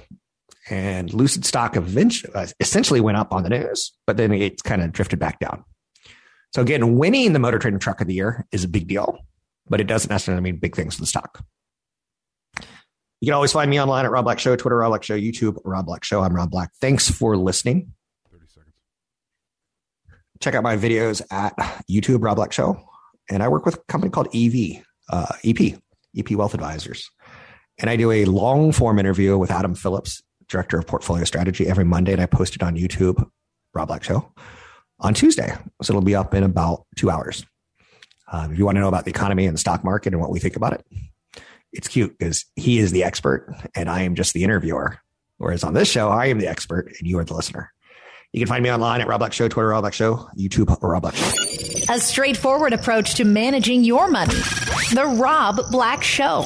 and 0.70 1.12
Lucid 1.12 1.44
stock 1.44 1.76
eventually, 1.76 2.32
essentially 2.60 3.00
went 3.00 3.18
up 3.18 3.32
on 3.32 3.42
the 3.42 3.50
news, 3.50 3.92
but 4.06 4.16
then 4.16 4.32
it's 4.32 4.62
kind 4.62 4.82
of 4.82 4.92
drifted 4.92 5.18
back 5.18 5.40
down. 5.40 5.64
So 6.54 6.62
again, 6.62 6.96
winning 6.96 7.32
the 7.32 7.40
Motor 7.40 7.58
Trend 7.58 7.80
Truck 7.80 8.00
of 8.00 8.06
the 8.06 8.14
Year 8.14 8.46
is 8.52 8.64
a 8.64 8.68
big 8.68 8.86
deal, 8.86 9.18
but 9.68 9.80
it 9.80 9.88
doesn't 9.88 10.08
necessarily 10.08 10.42
mean 10.42 10.58
big 10.58 10.76
things 10.76 10.94
for 10.94 11.00
the 11.00 11.06
stock. 11.06 11.44
You 13.20 13.28
can 13.28 13.34
always 13.34 13.52
find 13.52 13.70
me 13.70 13.80
online 13.80 14.04
at 14.04 14.10
Rob 14.10 14.24
Black 14.24 14.38
Show, 14.38 14.54
Twitter, 14.54 14.76
Rob 14.76 14.90
Black 14.90 15.02
Show, 15.02 15.18
YouTube, 15.18 15.58
Rob 15.64 15.86
Black 15.86 16.04
Show. 16.04 16.22
I'm 16.22 16.34
Rob 16.34 16.50
Black. 16.50 16.70
Thanks 16.80 17.10
for 17.10 17.36
listening. 17.36 17.92
30 20.44 20.52
seconds. 20.52 20.52
check 20.52 20.54
out 20.54 20.62
my 20.62 20.76
videos 20.76 21.22
at 21.30 21.56
YouTube 21.90 22.22
Rob 22.22 22.36
Black 22.36 22.52
Show, 22.52 22.80
and 23.30 23.42
I 23.42 23.48
work 23.48 23.64
with 23.64 23.76
a 23.76 23.78
company 23.88 24.10
called 24.10 24.28
EV 24.34 24.84
uh, 25.10 25.34
EP 25.44 25.78
EP 26.16 26.30
Wealth 26.32 26.54
Advisors, 26.54 27.10
and 27.78 27.90
I 27.90 27.96
do 27.96 28.10
a 28.10 28.24
long 28.24 28.72
form 28.72 28.98
interview 28.98 29.36
with 29.38 29.50
Adam 29.50 29.74
Phillips, 29.74 30.22
Director 30.48 30.78
of 30.78 30.86
Portfolio 30.86 31.24
Strategy, 31.24 31.66
every 31.66 31.84
Monday, 31.84 32.12
and 32.12 32.20
I 32.20 32.26
post 32.26 32.56
it 32.56 32.62
on 32.62 32.76
YouTube 32.76 33.28
Rob 33.74 33.88
Black 33.88 34.04
Show 34.04 34.32
on 35.00 35.14
Tuesday, 35.14 35.52
so 35.82 35.92
it'll 35.92 36.02
be 36.02 36.14
up 36.14 36.34
in 36.34 36.44
about 36.44 36.86
two 36.96 37.10
hours. 37.10 37.44
Um, 38.32 38.52
if 38.52 38.58
you 38.58 38.64
want 38.64 38.76
to 38.76 38.80
know 38.80 38.88
about 38.88 39.04
the 39.04 39.10
economy 39.10 39.46
and 39.46 39.54
the 39.54 39.60
stock 39.60 39.84
market 39.84 40.12
and 40.12 40.20
what 40.20 40.30
we 40.30 40.40
think 40.40 40.56
about 40.56 40.72
it, 40.72 40.86
it's 41.72 41.88
cute 41.88 42.16
because 42.18 42.46
he 42.56 42.78
is 42.78 42.92
the 42.92 43.04
expert 43.04 43.54
and 43.74 43.90
I 43.90 44.02
am 44.02 44.14
just 44.14 44.32
the 44.32 44.44
interviewer. 44.44 44.98
Whereas 45.36 45.64
on 45.64 45.74
this 45.74 45.90
show, 45.90 46.08
I 46.08 46.26
am 46.26 46.38
the 46.38 46.46
expert 46.46 46.86
and 46.98 47.08
you 47.08 47.18
are 47.18 47.24
the 47.24 47.34
listener. 47.34 47.72
You 48.34 48.40
can 48.40 48.48
find 48.48 48.64
me 48.64 48.72
online 48.72 49.00
at 49.00 49.06
Rob 49.06 49.20
Black 49.20 49.32
Show, 49.32 49.46
Twitter 49.46 49.68
Rob 49.68 49.82
Black 49.84 49.94
Show, 49.94 50.28
YouTube 50.36 50.76
Rob 50.82 51.02
Black 51.02 51.14
Show. 51.14 51.94
A 51.94 52.00
straightforward 52.00 52.72
approach 52.72 53.14
to 53.14 53.24
managing 53.24 53.84
your 53.84 54.10
money. 54.10 54.34
The 54.92 55.06
Rob 55.16 55.60
Black 55.70 56.02
Show. 56.02 56.44